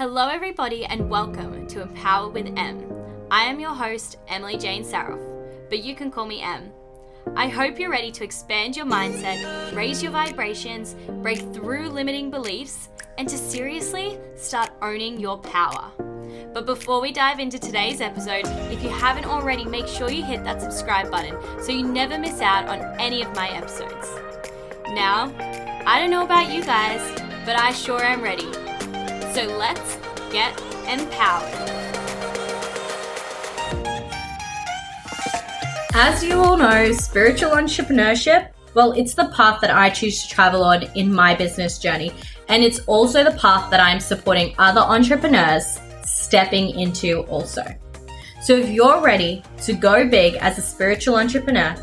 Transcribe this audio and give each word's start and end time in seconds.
Hello, 0.00 0.28
everybody, 0.28 0.86
and 0.86 1.10
welcome 1.10 1.66
to 1.66 1.82
Empower 1.82 2.30
with 2.30 2.54
M. 2.56 2.90
I 3.30 3.44
am 3.44 3.60
your 3.60 3.74
host, 3.74 4.16
Emily 4.28 4.56
Jane 4.56 4.82
Saroff, 4.82 5.20
but 5.68 5.84
you 5.84 5.94
can 5.94 6.10
call 6.10 6.24
me 6.24 6.40
M. 6.40 6.72
I 7.36 7.48
hope 7.48 7.78
you're 7.78 7.90
ready 7.90 8.10
to 8.12 8.24
expand 8.24 8.78
your 8.78 8.86
mindset, 8.86 9.76
raise 9.76 10.02
your 10.02 10.10
vibrations, 10.10 10.96
break 11.20 11.40
through 11.52 11.90
limiting 11.90 12.30
beliefs, 12.30 12.88
and 13.18 13.28
to 13.28 13.36
seriously 13.36 14.18
start 14.36 14.70
owning 14.80 15.20
your 15.20 15.36
power. 15.36 15.90
But 16.54 16.64
before 16.64 17.02
we 17.02 17.12
dive 17.12 17.38
into 17.38 17.58
today's 17.58 18.00
episode, 18.00 18.46
if 18.72 18.82
you 18.82 18.88
haven't 18.88 19.26
already, 19.26 19.66
make 19.66 19.86
sure 19.86 20.10
you 20.10 20.24
hit 20.24 20.44
that 20.44 20.62
subscribe 20.62 21.10
button 21.10 21.36
so 21.62 21.72
you 21.72 21.86
never 21.86 22.16
miss 22.16 22.40
out 22.40 22.66
on 22.68 22.98
any 22.98 23.20
of 23.20 23.36
my 23.36 23.50
episodes. 23.50 24.08
Now, 24.94 25.30
I 25.84 26.00
don't 26.00 26.10
know 26.10 26.24
about 26.24 26.50
you 26.50 26.64
guys, 26.64 27.02
but 27.44 27.60
I 27.60 27.72
sure 27.74 28.02
am 28.02 28.22
ready. 28.22 28.50
So 29.32 29.44
let's 29.58 29.96
get 30.32 30.60
empowered. 30.88 31.54
As 35.94 36.24
you 36.24 36.34
all 36.40 36.56
know, 36.56 36.90
spiritual 36.92 37.50
entrepreneurship, 37.52 38.50
well, 38.74 38.90
it's 38.92 39.14
the 39.14 39.28
path 39.36 39.60
that 39.60 39.70
I 39.70 39.88
choose 39.90 40.22
to 40.22 40.28
travel 40.28 40.64
on 40.64 40.82
in 40.96 41.12
my 41.12 41.36
business 41.36 41.78
journey. 41.78 42.12
And 42.48 42.64
it's 42.64 42.80
also 42.80 43.22
the 43.22 43.38
path 43.38 43.70
that 43.70 43.78
I'm 43.78 44.00
supporting 44.00 44.52
other 44.58 44.80
entrepreneurs 44.80 45.78
stepping 46.04 46.78
into 46.78 47.20
also. 47.28 47.64
So 48.42 48.56
if 48.56 48.68
you're 48.68 49.00
ready 49.00 49.44
to 49.62 49.72
go 49.72 50.08
big 50.08 50.34
as 50.36 50.58
a 50.58 50.62
spiritual 50.62 51.16
entrepreneur, 51.16 51.76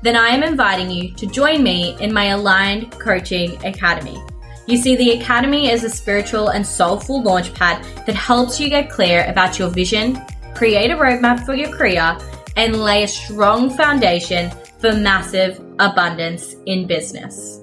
then 0.00 0.16
I 0.16 0.28
am 0.28 0.42
inviting 0.42 0.90
you 0.90 1.12
to 1.14 1.26
join 1.26 1.62
me 1.62 1.96
in 2.00 2.12
my 2.12 2.26
Aligned 2.26 2.92
Coaching 2.92 3.62
Academy. 3.66 4.18
You 4.66 4.78
see, 4.78 4.96
the 4.96 5.10
Academy 5.20 5.70
is 5.70 5.84
a 5.84 5.90
spiritual 5.90 6.48
and 6.48 6.66
soulful 6.66 7.22
launchpad 7.22 8.06
that 8.06 8.14
helps 8.14 8.58
you 8.58 8.70
get 8.70 8.90
clear 8.90 9.26
about 9.26 9.58
your 9.58 9.68
vision, 9.68 10.24
create 10.54 10.90
a 10.90 10.96
roadmap 10.96 11.44
for 11.44 11.54
your 11.54 11.70
career, 11.70 12.16
and 12.56 12.76
lay 12.76 13.02
a 13.02 13.08
strong 13.08 13.68
foundation 13.68 14.50
for 14.78 14.92
massive 14.92 15.58
abundance 15.80 16.54
in 16.66 16.86
business. 16.86 17.60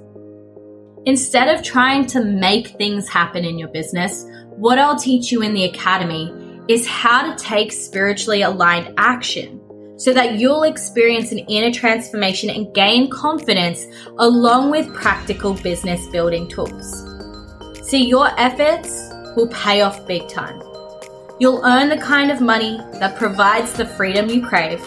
Instead 1.06 1.48
of 1.48 1.64
trying 1.64 2.06
to 2.06 2.24
make 2.24 2.68
things 2.78 3.08
happen 3.08 3.46
in 3.46 3.58
your 3.58 3.70
business, 3.70 4.26
what 4.50 4.78
I'll 4.78 5.00
teach 5.00 5.32
you 5.32 5.42
in 5.42 5.54
the 5.54 5.66
Academy 5.66 6.32
is 6.68 6.88
how 6.88 7.32
to 7.32 7.44
take 7.44 7.72
spiritually 7.72 8.44
aligned 8.44 8.94
action 8.98 9.61
so 10.02 10.12
that 10.12 10.40
you'll 10.40 10.64
experience 10.64 11.32
an 11.32 11.38
inner 11.38 11.72
transformation 11.72 12.50
and 12.50 12.74
gain 12.74 13.08
confidence 13.08 13.86
along 14.18 14.72
with 14.72 14.92
practical 14.96 15.54
business 15.54 16.08
building 16.08 16.48
tools. 16.48 17.06
See, 17.84 18.08
your 18.08 18.28
efforts 18.40 19.12
will 19.36 19.48
pay 19.50 19.82
off 19.82 20.08
big 20.08 20.28
time. 20.28 20.60
You'll 21.40 21.64
earn 21.64 21.88
the 21.88 22.00
kind 22.00 22.32
of 22.32 22.42
money 22.42 22.78
that 22.94 23.16
provides 23.16 23.74
the 23.74 23.86
freedom 23.86 24.28
you 24.28 24.44
crave, 24.44 24.84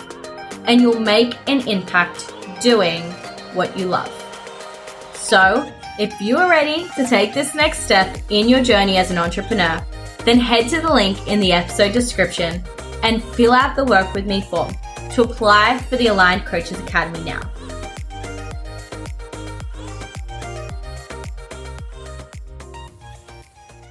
and 0.65 0.81
you'll 0.81 0.99
make 0.99 1.39
an 1.47 1.61
impact 1.69 2.33
doing 2.61 3.03
what 3.55 3.79
you 3.79 3.87
love. 3.87 4.11
So, 5.15 5.73
if 5.97 6.21
you 6.21 6.39
are 6.39 6.51
ready 6.51 6.89
to 6.97 7.07
take 7.07 7.33
this 7.35 7.55
next 7.55 7.85
step 7.85 8.19
in 8.31 8.49
your 8.49 8.65
journey 8.65 8.97
as 8.97 9.13
an 9.13 9.19
entrepreneur, 9.19 9.81
then 10.25 10.41
head 10.41 10.69
to 10.71 10.81
the 10.81 10.93
link 10.93 11.29
in 11.29 11.39
the 11.39 11.53
episode 11.53 11.93
description 11.93 12.65
and 13.05 13.23
fill 13.23 13.53
out 13.53 13.77
the 13.77 13.85
work 13.85 14.13
with 14.13 14.27
me 14.27 14.41
form 14.41 14.75
to 15.15 15.23
apply 15.23 15.79
for 15.79 15.97
the 15.97 16.09
Aligned 16.09 16.45
Coaches 16.45 16.77
Academy 16.81 17.23
now. 17.23 17.41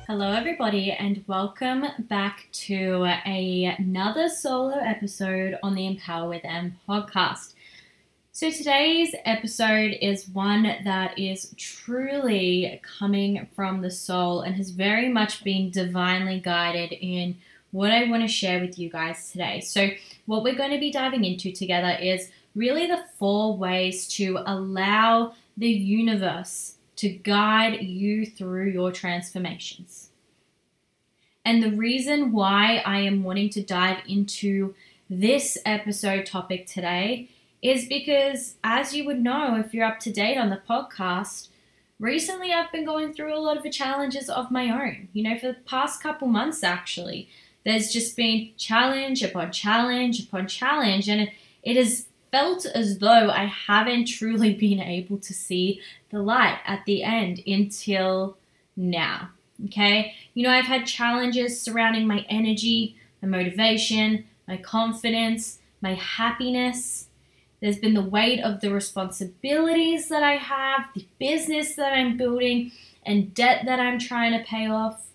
Hello, 0.05 0.33
everybody, 0.33 0.91
and 0.91 1.23
welcome 1.25 1.85
back 1.97 2.49
to 2.51 3.05
a, 3.25 3.73
another 3.79 4.27
solo 4.27 4.75
episode 4.75 5.57
on 5.63 5.75
the 5.75 5.87
Empower 5.87 6.27
with 6.27 6.43
M 6.43 6.77
podcast. 6.89 7.53
So, 8.33 8.51
today's 8.51 9.15
episode 9.23 9.95
is 10.01 10.27
one 10.27 10.63
that 10.83 11.17
is 11.17 11.55
truly 11.57 12.81
coming 12.99 13.47
from 13.55 13.81
the 13.81 13.91
soul 13.91 14.41
and 14.41 14.55
has 14.55 14.71
very 14.71 15.07
much 15.07 15.41
been 15.45 15.71
divinely 15.71 16.41
guided 16.41 16.91
in 16.91 17.37
what 17.73 17.91
I 17.91 18.07
want 18.07 18.21
to 18.21 18.27
share 18.27 18.61
with 18.61 18.77
you 18.77 18.89
guys 18.89 19.31
today. 19.31 19.59
So, 19.59 19.89
what 20.27 20.43
we're 20.43 20.55
going 20.55 20.71
to 20.71 20.79
be 20.79 20.91
diving 20.91 21.25
into 21.25 21.51
together 21.51 21.97
is 21.99 22.29
really 22.55 22.85
the 22.85 23.03
four 23.17 23.57
ways 23.57 24.07
to 24.09 24.39
allow 24.45 25.33
the 25.57 25.69
universe 25.69 26.75
to 26.97 27.09
guide 27.09 27.81
you 27.81 28.25
through 28.27 28.69
your 28.69 28.91
transformations. 28.91 30.09
And 31.43 31.61
the 31.61 31.71
reason 31.71 32.31
why 32.31 32.83
I 32.85 32.99
am 32.99 33.23
wanting 33.23 33.49
to 33.49 33.63
dive 33.63 33.97
into 34.07 34.75
this 35.09 35.57
episode 35.65 36.27
topic 36.27 36.67
today 36.67 37.29
is 37.63 37.87
because, 37.87 38.55
as 38.63 38.93
you 38.93 39.03
would 39.05 39.21
know 39.21 39.55
if 39.57 39.73
you're 39.73 39.85
up 39.85 39.99
to 40.01 40.13
date 40.13 40.37
on 40.37 40.51
the 40.51 40.61
podcast, 40.69 41.47
recently 41.99 42.53
I've 42.53 42.71
been 42.71 42.85
going 42.85 43.13
through 43.13 43.35
a 43.35 43.39
lot 43.39 43.57
of 43.57 43.71
challenges 43.71 44.29
of 44.29 44.51
my 44.51 44.69
own. 44.69 45.07
You 45.11 45.23
know, 45.23 45.39
for 45.39 45.47
the 45.47 45.59
past 45.65 46.03
couple 46.03 46.27
months 46.27 46.63
actually 46.63 47.29
there's 47.65 47.91
just 47.91 48.15
been 48.15 48.51
challenge 48.57 49.23
upon 49.23 49.51
challenge 49.51 50.21
upon 50.21 50.47
challenge, 50.47 51.07
and 51.07 51.29
it, 51.63 51.77
has 51.77 52.07
felt 52.31 52.65
as 52.65 52.97
though 52.97 53.29
I 53.29 53.45
haven't 53.45 54.05
truly 54.05 54.53
been 54.65 54.79
able 54.79 55.17
to 55.19 55.33
see 55.33 55.81
the 56.09 56.21
light 56.21 56.59
at 56.65 56.83
the 56.85 57.03
end 57.03 57.41
until 57.45 58.37
now. 58.75 59.29
Okay, 59.65 60.13
you 60.33 60.43
know, 60.43 60.51
I've 60.51 60.65
had 60.65 60.85
challenges 60.85 61.61
surrounding 61.61 62.07
my 62.07 62.25
energy, 62.27 62.97
my 63.21 63.27
motivation, 63.27 64.25
my 64.47 64.57
confidence, 64.57 65.59
my 65.81 65.93
happiness. 65.93 67.07
There's 67.61 67.79
been 67.79 67.93
the 67.93 68.01
weight 68.01 68.41
of 68.41 68.59
the 68.59 68.73
responsibilities 68.73 70.09
that 70.09 70.23
I 70.23 70.33
have, 70.33 70.87
the 70.93 71.07
business 71.17 71.75
that 71.75 71.93
I'm 71.93 72.17
building, 72.17 72.71
and 73.05 73.33
debt 73.33 73.65
that 73.65 73.79
I'm 73.79 73.99
trying 73.99 74.37
to 74.37 74.43
pay 74.43 74.67
off. 74.67 75.12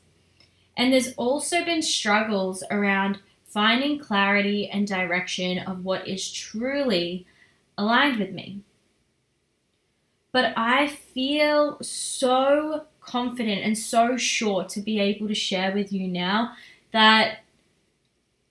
And 0.78 0.92
there's 0.92 1.12
also 1.14 1.64
been 1.64 1.82
struggles 1.82 2.62
around 2.70 3.18
finding 3.44 3.98
clarity 3.98 4.68
and 4.68 4.86
direction 4.86 5.58
of 5.58 5.84
what 5.84 6.06
is 6.06 6.30
truly 6.30 7.26
aligned 7.76 8.20
with 8.20 8.30
me. 8.30 8.60
But 10.30 10.54
I 10.56 10.86
feel 10.86 11.78
so 11.82 12.84
confident 13.00 13.62
and 13.64 13.76
so 13.76 14.16
sure 14.16 14.64
to 14.64 14.80
be 14.80 15.00
able 15.00 15.26
to 15.26 15.34
share 15.34 15.72
with 15.72 15.92
you 15.92 16.06
now 16.06 16.52
that 16.92 17.40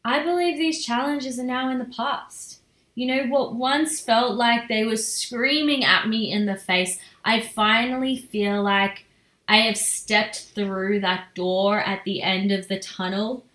I 0.03 0.23
believe 0.23 0.57
these 0.57 0.85
challenges 0.85 1.39
are 1.39 1.43
now 1.43 1.69
in 1.69 1.79
the 1.79 1.85
past. 1.85 2.59
You 2.95 3.07
know, 3.07 3.25
what 3.27 3.55
once 3.55 4.01
felt 4.01 4.35
like 4.35 4.67
they 4.67 4.83
were 4.83 4.97
screaming 4.97 5.85
at 5.85 6.07
me 6.07 6.31
in 6.31 6.45
the 6.45 6.55
face, 6.55 6.99
I 7.23 7.41
finally 7.41 8.17
feel 8.17 8.63
like 8.63 9.05
I 9.47 9.57
have 9.57 9.77
stepped 9.77 10.47
through 10.53 10.99
that 11.01 11.33
door 11.33 11.79
at 11.79 12.03
the 12.03 12.21
end 12.21 12.51
of 12.51 12.67
the 12.67 12.79
tunnel 12.79 13.45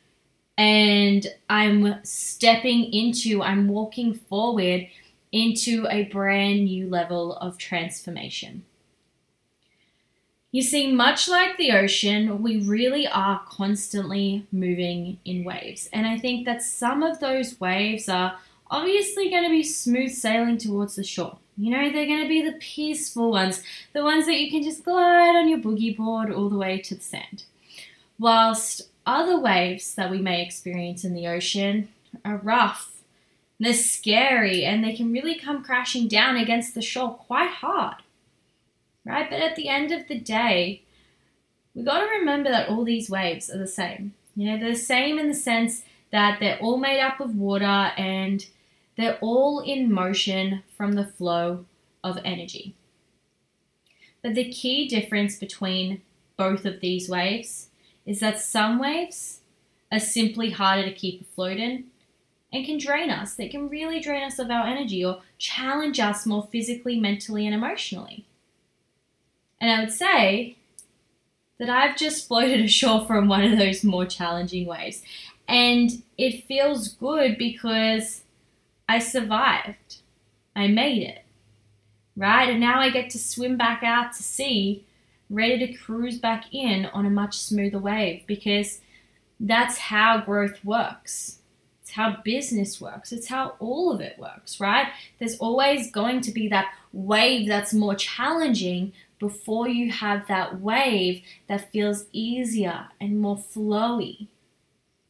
and 0.57 1.27
I'm 1.49 2.05
stepping 2.05 2.93
into, 2.93 3.43
I'm 3.43 3.69
walking 3.69 4.15
forward 4.15 4.89
into 5.33 5.87
a 5.91 6.05
brand 6.05 6.65
new 6.65 6.89
level 6.89 7.37
of 7.37 7.59
transformation. 7.59 8.65
You 10.51 10.63
see, 10.63 10.93
much 10.93 11.29
like 11.29 11.57
the 11.57 11.73
ocean, 11.73 12.43
we 12.43 12.59
really 12.59 13.09
are 13.09 13.41
constantly 13.49 14.47
moving 14.53 15.19
in 15.25 15.45
waves. 15.45 15.89
And 15.95 16.07
I 16.07 16.19
think 16.19 16.45
that 16.45 16.63
some 16.63 17.03
of 17.03 17.21
those 17.21 17.59
waves 17.59 18.07
are 18.07 18.39
obviously 18.71 19.31
going 19.31 19.45
to 19.45 19.51
be 19.51 19.65
smooth 19.65 20.13
sailing 20.13 20.59
towards 20.59 20.97
the 20.97 21.05
shore. 21.05 21.39
You 21.57 21.71
know, 21.71 21.93
they're 21.93 22.07
going 22.07 22.23
to 22.23 22.29
be 22.29 22.43
the 22.43 22.57
peaceful 22.59 23.31
ones, 23.31 23.63
the 23.93 24.03
ones 24.03 24.27
that 24.27 24.41
you 24.41 24.51
can 24.51 24.63
just 24.63 24.85
glide 24.85 25.37
on 25.37 25.49
your 25.49 25.59
boogie 25.59 25.97
board 25.97 26.33
all 26.33 26.49
the 26.49 26.57
way 26.57 26.79
to 26.79 26.95
the 26.95 27.03
sand. 27.03 27.45
Whilst 28.19 28.89
other 29.05 29.39
waves 29.39 29.95
that 29.95 30.11
we 30.11 30.19
may 30.19 30.43
experience 30.43 31.05
in 31.05 31.15
the 31.15 31.27
ocean 31.27 31.89
are 32.25 32.39
rough, 32.39 32.93
they're 33.61 33.75
scary, 33.75 34.65
and 34.65 34.83
they 34.83 34.95
can 34.95 35.13
really 35.13 35.39
come 35.39 35.63
crashing 35.63 36.09
down 36.09 36.37
against 36.37 36.75
the 36.75 36.83
shore 36.83 37.15
quite 37.15 37.51
hard. 37.51 37.97
Right? 39.05 39.29
But 39.29 39.41
at 39.41 39.57
the 39.57 39.69
end 39.69 39.93
of 39.93 40.09
the 40.09 40.19
day, 40.19 40.83
we 41.75 41.83
got 41.83 42.01
to 42.01 42.07
remember 42.07 42.51
that 42.51 42.69
all 42.69 42.85
these 42.85 43.11
waves 43.11 43.51
are 43.51 43.59
the 43.59 43.67
same. 43.67 44.15
You 44.35 44.51
know, 44.51 44.59
they're 44.59 44.73
the 44.73 44.77
same 44.77 45.19
in 45.19 45.29
the 45.29 45.35
sense 45.35 45.83
that 46.11 46.41
they're 46.41 46.59
all 46.59 46.77
made 46.77 47.01
up 47.01 47.21
of 47.21 47.37
water 47.37 47.65
and 47.65 48.45
they're 48.97 49.19
all 49.21 49.61
in 49.61 49.93
motion 49.93 50.63
from 50.77 50.93
the 50.93 51.07
flow 51.07 51.65
of 52.05 52.19
energy. 52.25 52.75
But 54.23 54.35
the 54.35 54.51
key 54.51 54.87
difference 54.87 55.39
between 55.39 56.03
both 56.37 56.65
of 56.65 56.81
these 56.81 57.09
waves 57.09 57.69
is 58.07 58.21
that 58.21 58.41
some 58.41 58.79
waves 58.79 59.41
are 59.91 60.01
simply 60.01 60.51
harder 60.51 60.85
to 60.85 60.93
keep 60.93 61.21
afloat 61.21 61.59
in 61.59 61.85
and 62.53 62.65
can 62.65 62.79
drain 62.79 63.11
us. 63.11 63.35
They 63.35 63.49
can 63.49 63.69
really 63.69 64.01
drain 64.01 64.23
us 64.23 64.39
of 64.39 64.51
our 64.51 64.67
energy 64.67 65.05
or 65.05 65.23
challenge 65.39 65.99
us 65.99 66.27
more 66.27 66.49
physically, 66.51 66.99
mentally, 67.01 67.47
and 67.47 67.55
emotionally. 67.55 68.27
And 69.61 69.71
I 69.71 69.81
would 69.81 69.93
say 69.93 70.57
that 71.59 71.71
I've 71.71 71.97
just 71.97 72.29
floated 72.29 72.61
ashore 72.61 73.07
from 73.07 73.29
one 73.29 73.45
of 73.45 73.59
those 73.59 73.85
more 73.85 74.07
challenging 74.07 74.67
waves. 74.67 75.03
And 75.49 76.03
it 76.19 76.45
feels 76.45 76.89
good 76.89 77.39
because 77.39 78.23
I 78.89 78.99
survived. 78.99 79.99
I 80.55 80.69
made 80.69 81.03
it. 81.03 81.25
Right? 82.17 82.51
And 82.51 82.61
now 82.61 82.81
I 82.81 82.91
get 82.91 83.11
to 83.11 83.19
swim 83.19 83.57
back 83.57 83.83
out 83.83 84.13
to 84.15 84.23
sea, 84.23 84.85
ready 85.31 85.67
to 85.67 85.73
cruise 85.73 86.19
back 86.19 86.53
in 86.53 86.87
on 86.87 87.07
a 87.07 87.11
much 87.11 87.39
smoother 87.39 87.79
wave 87.79 88.25
because 88.27 88.81
that's 89.41 89.79
how 89.79 90.21
growth 90.21 90.65
works. 90.65 91.39
It's 91.81 91.93
how 91.93 92.19
business 92.23 92.81
works. 92.81 93.13
It's 93.13 93.29
how 93.29 93.55
all 93.59 93.91
of 93.91 94.01
it 94.01 94.19
works, 94.19 94.61
right? 94.61 94.89
There's 95.19 95.39
always 95.39 95.91
going 95.91 96.21
to 96.23 96.31
be 96.31 96.49
that 96.49 96.73
wave 96.93 97.49
that's 97.49 97.75
more 97.75 97.95
challenging 97.95 98.93
before 99.19 99.69
you 99.69 99.91
have 99.91 100.27
that 100.29 100.61
wave 100.61 101.23
that 101.49 101.71
feels 101.73 102.07
easier 102.13 102.89
and 103.01 103.21
more 103.21 103.37
flowy, 103.37 104.27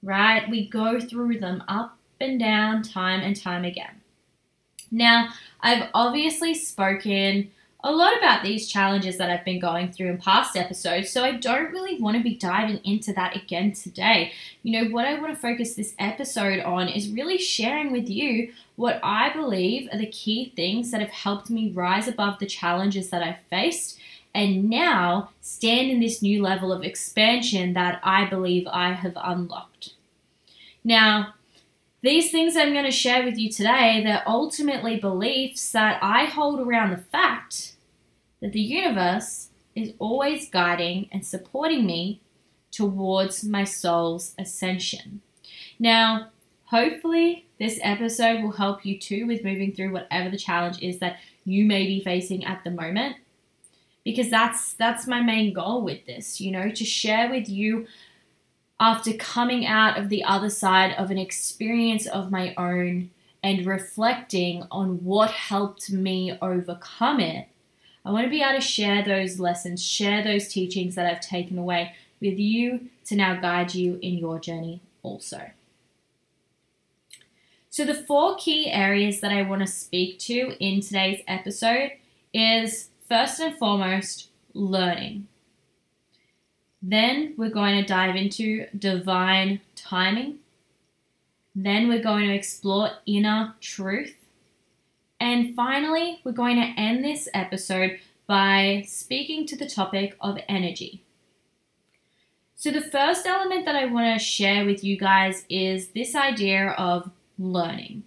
right? 0.03 0.49
We 0.49 0.69
go 0.69 1.01
through 1.01 1.41
them 1.41 1.65
up 1.67 1.99
and 2.23 2.39
down 2.39 2.83
time 2.83 3.21
and 3.21 3.35
time 3.35 3.65
again. 3.65 4.01
Now, 4.91 5.31
I've 5.61 5.89
obviously 5.95 6.55
spoken 6.55 7.51
a 7.85 7.91
lot 7.91 8.17
about 8.17 8.45
these 8.45 8.69
challenges 8.69 9.19
that 9.19 9.29
I've 9.29 9.45
been 9.45 9.59
going 9.59 9.91
through 9.91 10.11
in 10.11 10.19
past 10.19 10.57
episodes, 10.57 11.11
so 11.11 11.25
I 11.25 11.33
don't 11.33 11.73
really 11.73 12.01
want 12.01 12.17
to 12.17 12.23
be 12.23 12.37
diving 12.37 12.81
into 12.85 13.13
that 13.15 13.35
again 13.35 13.73
today. 13.73 14.33
You 14.63 14.85
know, 14.85 14.91
what 14.91 15.05
I 15.05 15.19
want 15.19 15.35
to 15.35 15.41
focus 15.41 15.75
this 15.75 15.95
episode 15.99 16.61
on 16.61 16.89
is 16.89 17.09
really 17.09 17.39
sharing 17.39 17.91
with 17.91 18.09
you 18.09 18.53
what 18.77 19.01
I 19.03 19.33
believe 19.33 19.89
are 19.93 19.99
the 19.99 20.07
key 20.07 20.53
things 20.55 20.93
that 20.93 21.01
have 21.01 21.11
helped 21.11 21.51
me 21.51 21.73
rise 21.73 22.07
above 22.07 22.39
the 22.39 22.47
challenges 22.47 23.11
that 23.11 23.23
I've 23.23 23.43
faced 23.51 23.99
and 24.35 24.71
now 24.71 25.31
stand 25.41 25.91
in 25.91 26.01
this 26.01 26.23
new 26.23 26.41
level 26.43 26.73
of 26.73 26.83
expansion 26.83 27.75
that 27.75 28.01
I 28.03 28.25
believe 28.25 28.67
I 28.69 28.93
have 28.93 29.17
unlocked. 29.17 29.95
Now, 30.85 31.35
these 32.03 32.31
things 32.31 32.57
I'm 32.57 32.73
going 32.73 32.85
to 32.85 32.91
share 32.91 33.25
with 33.25 33.39
you 33.39 33.51
today, 33.51 34.03
they're 34.05 34.25
ultimately 34.27 34.99
beliefs 34.99 35.71
that 35.73 35.99
I 36.03 36.25
hold 36.25 36.61
around 36.61 36.91
the 36.91 36.97
fact 36.97 37.75
that 38.41 38.53
the 38.53 38.61
universe 38.61 39.49
is 39.75 39.93
always 39.99 40.51
guiding 40.51 41.09
and 41.13 41.25
supporting 41.25 41.87
me 41.87 42.21
towards 42.73 43.45
my 43.45 43.65
soul's 43.65 44.35
ascension. 44.39 45.21
Now, 45.79 46.29
hopefully, 46.65 47.47
this 47.59 47.79
episode 47.83 48.43
will 48.43 48.53
help 48.53 48.85
you 48.85 48.99
too 48.99 49.27
with 49.27 49.45
moving 49.45 49.73
through 49.73 49.93
whatever 49.93 50.29
the 50.29 50.39
challenge 50.39 50.83
is 50.83 50.99
that 50.99 51.19
you 51.45 51.65
may 51.65 51.87
be 51.87 52.03
facing 52.03 52.45
at 52.45 52.65
the 52.65 52.71
moment 52.71 53.17
because 54.05 54.31
that's 54.31 54.75
that's 54.75 55.07
my 55.07 55.21
main 55.21 55.53
goal 55.53 55.83
with 55.83 56.05
this 56.07 56.41
you 56.41 56.51
know 56.51 56.71
to 56.71 56.85
share 56.85 57.31
with 57.31 57.49
you 57.49 57.87
after 58.83 59.13
coming 59.13 59.65
out 59.65 59.97
of 59.97 60.09
the 60.09 60.25
other 60.25 60.51
side 60.51 60.93
of 60.99 61.13
an 61.13 61.17
experience 61.17 62.05
of 62.07 62.33
my 62.33 62.53
own 62.57 63.09
and 63.41 63.65
reflecting 63.65 64.65
on 64.73 65.05
what 65.05 65.31
helped 65.31 65.91
me 65.91 66.37
overcome 66.43 67.21
it 67.21 67.47
i 68.05 68.11
want 68.11 68.25
to 68.25 68.31
be 68.31 68.43
able 68.43 68.55
to 68.55 68.61
share 68.61 69.05
those 69.05 69.39
lessons 69.39 69.81
share 69.81 70.23
those 70.25 70.49
teachings 70.49 70.97
that 70.97 71.07
i've 71.07 71.21
taken 71.21 71.57
away 71.57 71.95
with 72.21 72.39
you 72.39 72.89
to 73.05 73.15
now 73.15 73.41
guide 73.41 73.73
you 73.73 73.99
in 74.03 74.19
your 74.19 74.41
journey 74.41 74.81
also 75.03 75.51
so 77.71 77.85
the 77.85 77.95
four 77.95 78.37
key 78.37 78.69
areas 78.69 79.21
that 79.21 79.31
i 79.31 79.43
want 79.43 79.63
to 79.63 79.67
speak 79.67 80.19
to 80.19 80.57
in 80.59 80.81
today's 80.81 81.23
episode 81.29 81.93
is 82.35 82.89
first 83.09 83.41
and 83.41 83.57
foremost, 83.59 84.29
learning. 84.55 85.27
Then 86.83 87.35
we're 87.37 87.51
going 87.51 87.81
to 87.81 87.87
dive 87.87 88.17
into 88.17 88.67
divine 88.77 89.61
timing. 89.77 90.39
Then 91.55 91.89
we're 91.89 92.03
going 92.03 92.29
to 92.29 92.35
explore 92.35 92.91
inner 93.07 93.55
truth. 93.61 94.17
And 95.21 95.55
finally, 95.55 96.21
we're 96.25 96.33
going 96.33 96.57
to 96.57 96.81
end 96.81 97.05
this 97.05 97.29
episode 97.33 97.99
by 98.27 98.85
speaking 98.89 99.47
to 99.47 99.57
the 99.57 99.69
topic 99.69 100.17
of 100.21 100.39
energy. 100.49 101.05
So, 102.57 102.71
the 102.71 102.81
first 102.81 103.27
element 103.27 103.65
that 103.65 103.77
I 103.77 103.87
want 103.87 104.19
to 104.19 104.25
share 104.25 104.65
with 104.65 104.83
you 104.83 104.97
guys 104.97 105.45
is 105.49 105.89
this 105.89 106.15
idea 106.15 106.71
of 106.71 107.11
learning. 107.39 108.05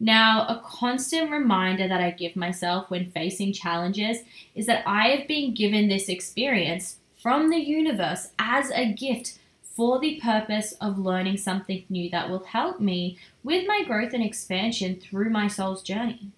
Now, 0.00 0.46
a 0.46 0.62
constant 0.64 1.30
reminder 1.30 1.88
that 1.88 2.00
I 2.00 2.10
give 2.10 2.36
myself 2.36 2.90
when 2.90 3.10
facing 3.10 3.52
challenges 3.52 4.18
is 4.54 4.66
that 4.66 4.84
I 4.86 5.08
have 5.08 5.26
been 5.26 5.54
given 5.54 5.88
this 5.88 6.08
experience 6.08 6.97
from 7.20 7.50
the 7.50 7.58
universe 7.58 8.30
as 8.38 8.70
a 8.70 8.92
gift 8.92 9.38
for 9.62 9.98
the 10.00 10.20
purpose 10.20 10.72
of 10.80 10.98
learning 10.98 11.36
something 11.36 11.84
new 11.88 12.10
that 12.10 12.28
will 12.28 12.44
help 12.44 12.80
me 12.80 13.18
with 13.44 13.66
my 13.66 13.84
growth 13.86 14.12
and 14.12 14.24
expansion 14.24 14.96
through 14.96 15.30
my 15.30 15.46
soul's 15.46 15.82
journey. 15.82 16.30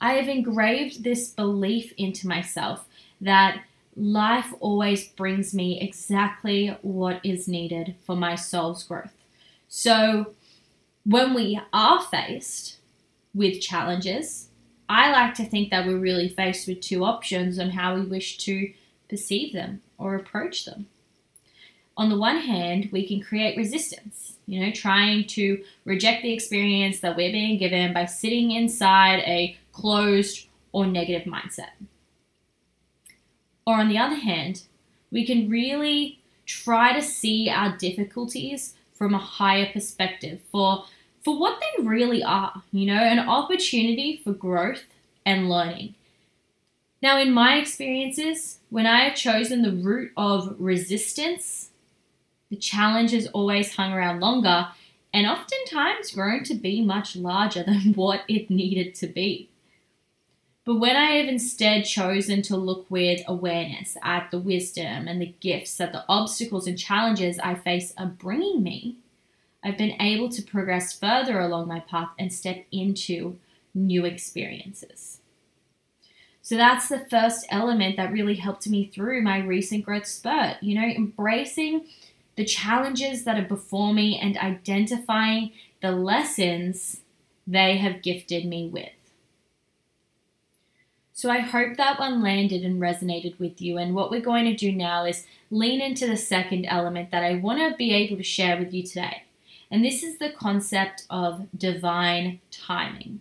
I 0.00 0.14
have 0.14 0.28
engraved 0.28 1.04
this 1.04 1.28
belief 1.28 1.92
into 1.96 2.26
myself 2.26 2.86
that 3.20 3.62
life 3.94 4.52
always 4.58 5.06
brings 5.08 5.54
me 5.54 5.80
exactly 5.80 6.76
what 6.82 7.20
is 7.22 7.46
needed 7.46 7.94
for 8.04 8.16
my 8.16 8.34
soul's 8.34 8.84
growth. 8.84 9.12
So, 9.68 10.34
when 11.04 11.34
we 11.34 11.60
are 11.72 12.02
faced 12.02 12.78
with 13.34 13.60
challenges, 13.60 14.48
I 14.88 15.10
like 15.10 15.34
to 15.34 15.44
think 15.44 15.70
that 15.70 15.86
we're 15.86 15.98
really 15.98 16.28
faced 16.28 16.66
with 16.66 16.80
two 16.80 17.04
options 17.04 17.58
on 17.58 17.70
how 17.70 17.94
we 17.94 18.02
wish 18.02 18.38
to 18.38 18.72
perceive 19.12 19.52
them 19.52 19.82
or 19.98 20.14
approach 20.14 20.64
them. 20.64 20.86
On 21.98 22.08
the 22.08 22.16
one 22.16 22.38
hand, 22.38 22.88
we 22.90 23.06
can 23.06 23.20
create 23.20 23.58
resistance, 23.58 24.38
you 24.46 24.58
know, 24.58 24.72
trying 24.72 25.26
to 25.26 25.62
reject 25.84 26.22
the 26.22 26.32
experience 26.32 27.00
that 27.00 27.14
we're 27.14 27.30
being 27.30 27.58
given 27.58 27.92
by 27.92 28.06
sitting 28.06 28.52
inside 28.52 29.18
a 29.26 29.54
closed 29.72 30.46
or 30.72 30.86
negative 30.86 31.30
mindset. 31.30 31.74
Or 33.66 33.74
on 33.74 33.90
the 33.90 33.98
other 33.98 34.16
hand, 34.16 34.62
we 35.10 35.26
can 35.26 35.50
really 35.50 36.18
try 36.46 36.94
to 36.94 37.02
see 37.02 37.50
our 37.50 37.76
difficulties 37.76 38.74
from 38.94 39.12
a 39.12 39.18
higher 39.18 39.70
perspective 39.70 40.40
for 40.50 40.84
for 41.22 41.38
what 41.38 41.60
they 41.60 41.84
really 41.84 42.24
are, 42.24 42.62
you 42.72 42.86
know, 42.86 43.00
an 43.00 43.20
opportunity 43.20 44.20
for 44.24 44.32
growth 44.32 44.82
and 45.24 45.48
learning. 45.48 45.94
Now, 47.02 47.18
in 47.18 47.32
my 47.32 47.56
experiences, 47.56 48.60
when 48.70 48.86
I 48.86 49.00
have 49.00 49.16
chosen 49.16 49.62
the 49.62 49.72
route 49.72 50.12
of 50.16 50.54
resistance, 50.56 51.70
the 52.48 52.56
challenge 52.56 53.10
has 53.10 53.26
always 53.28 53.74
hung 53.74 53.92
around 53.92 54.20
longer 54.20 54.68
and 55.12 55.26
oftentimes 55.26 56.12
grown 56.12 56.44
to 56.44 56.54
be 56.54 56.80
much 56.80 57.16
larger 57.16 57.62
than 57.66 57.94
what 57.94 58.22
it 58.28 58.48
needed 58.50 58.94
to 58.96 59.08
be. 59.08 59.48
But 60.64 60.76
when 60.76 60.96
I 60.96 61.16
have 61.16 61.26
instead 61.26 61.86
chosen 61.86 62.40
to 62.42 62.56
look 62.56 62.86
with 62.88 63.22
awareness 63.26 63.96
at 64.04 64.30
the 64.30 64.38
wisdom 64.38 65.08
and 65.08 65.20
the 65.20 65.34
gifts 65.40 65.76
that 65.78 65.92
the 65.92 66.04
obstacles 66.08 66.68
and 66.68 66.78
challenges 66.78 67.40
I 67.40 67.56
face 67.56 67.92
are 67.98 68.06
bringing 68.06 68.62
me, 68.62 68.98
I've 69.64 69.76
been 69.76 70.00
able 70.00 70.28
to 70.28 70.42
progress 70.42 70.92
further 70.92 71.40
along 71.40 71.66
my 71.66 71.80
path 71.80 72.10
and 72.16 72.32
step 72.32 72.64
into 72.70 73.40
new 73.74 74.04
experiences. 74.04 75.21
So 76.42 76.56
that's 76.56 76.88
the 76.88 77.06
first 77.08 77.46
element 77.50 77.96
that 77.96 78.12
really 78.12 78.34
helped 78.34 78.68
me 78.68 78.90
through 78.92 79.22
my 79.22 79.38
recent 79.38 79.84
growth 79.84 80.06
spurt. 80.06 80.56
You 80.60 80.80
know, 80.80 80.86
embracing 80.86 81.86
the 82.36 82.44
challenges 82.44 83.24
that 83.24 83.38
are 83.38 83.46
before 83.46 83.94
me 83.94 84.18
and 84.20 84.36
identifying 84.36 85.52
the 85.80 85.92
lessons 85.92 87.00
they 87.46 87.76
have 87.78 88.02
gifted 88.02 88.44
me 88.44 88.68
with. 88.68 88.90
So 91.12 91.30
I 91.30 91.38
hope 91.38 91.76
that 91.76 92.00
one 92.00 92.22
landed 92.22 92.64
and 92.64 92.80
resonated 92.80 93.38
with 93.38 93.62
you. 93.62 93.78
And 93.78 93.94
what 93.94 94.10
we're 94.10 94.20
going 94.20 94.46
to 94.46 94.56
do 94.56 94.72
now 94.72 95.04
is 95.04 95.24
lean 95.50 95.80
into 95.80 96.06
the 96.06 96.16
second 96.16 96.64
element 96.64 97.12
that 97.12 97.22
I 97.22 97.34
want 97.34 97.60
to 97.60 97.76
be 97.76 97.92
able 97.92 98.16
to 98.16 98.24
share 98.24 98.58
with 98.58 98.74
you 98.74 98.82
today. 98.82 99.24
And 99.70 99.84
this 99.84 100.02
is 100.02 100.18
the 100.18 100.30
concept 100.30 101.04
of 101.08 101.46
divine 101.56 102.40
timing. 102.50 103.20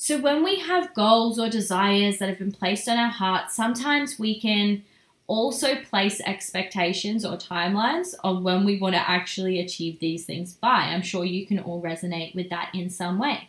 So, 0.00 0.20
when 0.20 0.44
we 0.44 0.60
have 0.60 0.94
goals 0.94 1.40
or 1.40 1.48
desires 1.48 2.18
that 2.18 2.28
have 2.28 2.38
been 2.38 2.52
placed 2.52 2.88
on 2.88 2.96
our 2.96 3.10
heart, 3.10 3.50
sometimes 3.50 4.16
we 4.16 4.40
can 4.40 4.84
also 5.26 5.74
place 5.74 6.20
expectations 6.20 7.24
or 7.24 7.36
timelines 7.36 8.14
on 8.22 8.44
when 8.44 8.64
we 8.64 8.78
want 8.78 8.94
to 8.94 9.10
actually 9.10 9.58
achieve 9.58 9.98
these 9.98 10.24
things 10.24 10.54
by. 10.54 10.68
I'm 10.68 11.02
sure 11.02 11.24
you 11.24 11.48
can 11.48 11.58
all 11.58 11.82
resonate 11.82 12.32
with 12.32 12.48
that 12.48 12.70
in 12.72 12.90
some 12.90 13.18
way. 13.18 13.48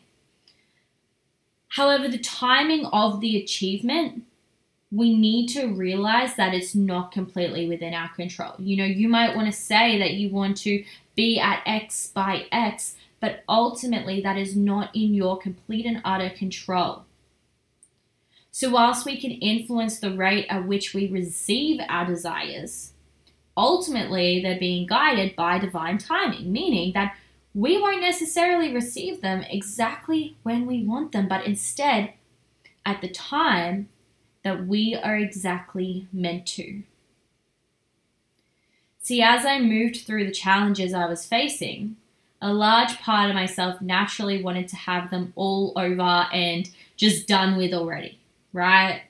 However, 1.67 2.07
the 2.07 2.17
timing 2.17 2.87
of 2.87 3.21
the 3.21 3.37
achievement, 3.37 4.23
we 4.91 5.15
need 5.15 5.49
to 5.49 5.67
realize 5.67 6.35
that 6.35 6.55
it's 6.55 6.73
not 6.73 7.11
completely 7.11 7.69
within 7.69 7.93
our 7.93 8.09
control. 8.09 8.55
You 8.57 8.77
know, 8.77 8.85
you 8.85 9.07
might 9.07 9.35
want 9.35 9.45
to 9.45 9.53
say 9.53 9.99
that 9.99 10.13
you 10.13 10.29
want 10.29 10.57
to 10.57 10.83
be 11.15 11.39
at 11.39 11.61
X 11.67 12.07
by 12.07 12.47
X, 12.51 12.95
but 13.19 13.43
ultimately 13.47 14.21
that 14.21 14.37
is 14.37 14.55
not 14.55 14.95
in 14.95 15.13
your 15.13 15.37
complete 15.37 15.85
and 15.85 16.01
utter 16.05 16.29
control. 16.29 17.05
So, 18.51 18.69
whilst 18.69 19.05
we 19.05 19.19
can 19.19 19.31
influence 19.31 19.99
the 19.99 20.15
rate 20.15 20.47
at 20.49 20.67
which 20.67 20.93
we 20.93 21.07
receive 21.07 21.79
our 21.87 22.05
desires, 22.05 22.93
ultimately 23.55 24.41
they're 24.41 24.59
being 24.59 24.87
guided 24.87 25.35
by 25.35 25.59
divine 25.59 25.97
timing, 25.97 26.51
meaning 26.51 26.93
that 26.93 27.15
we 27.53 27.79
won't 27.79 28.01
necessarily 28.01 28.73
receive 28.73 29.21
them 29.21 29.43
exactly 29.49 30.37
when 30.43 30.65
we 30.65 30.83
want 30.83 31.11
them, 31.11 31.27
but 31.27 31.45
instead 31.45 32.13
at 32.85 33.01
the 33.01 33.09
time 33.09 33.89
that 34.43 34.65
we 34.65 34.95
are 34.95 35.17
exactly 35.17 36.07
meant 36.11 36.45
to. 36.47 36.83
See, 39.01 39.21
as 39.21 39.45
I 39.45 39.59
moved 39.59 39.97
through 39.97 40.25
the 40.25 40.31
challenges 40.31 40.93
I 40.93 41.07
was 41.07 41.25
facing, 41.25 41.97
a 42.41 42.53
large 42.53 42.99
part 42.99 43.29
of 43.29 43.35
myself 43.35 43.81
naturally 43.81 44.41
wanted 44.41 44.67
to 44.69 44.75
have 44.75 45.09
them 45.09 45.33
all 45.35 45.73
over 45.75 46.27
and 46.33 46.69
just 46.95 47.27
done 47.27 47.57
with 47.57 47.73
already, 47.73 48.17
right? 48.53 49.01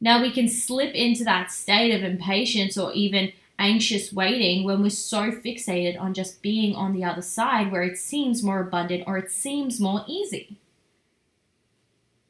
Now 0.00 0.22
we 0.22 0.30
can 0.30 0.48
slip 0.48 0.94
into 0.94 1.24
that 1.24 1.50
state 1.50 1.94
of 1.94 2.02
impatience 2.02 2.78
or 2.78 2.92
even 2.92 3.32
anxious 3.58 4.12
waiting 4.12 4.64
when 4.64 4.82
we're 4.82 4.90
so 4.90 5.30
fixated 5.30 6.00
on 6.00 6.14
just 6.14 6.40
being 6.40 6.74
on 6.74 6.94
the 6.94 7.04
other 7.04 7.22
side 7.22 7.70
where 7.70 7.82
it 7.82 7.98
seems 7.98 8.42
more 8.42 8.60
abundant 8.60 9.04
or 9.06 9.18
it 9.18 9.30
seems 9.30 9.78
more 9.78 10.04
easy. 10.06 10.56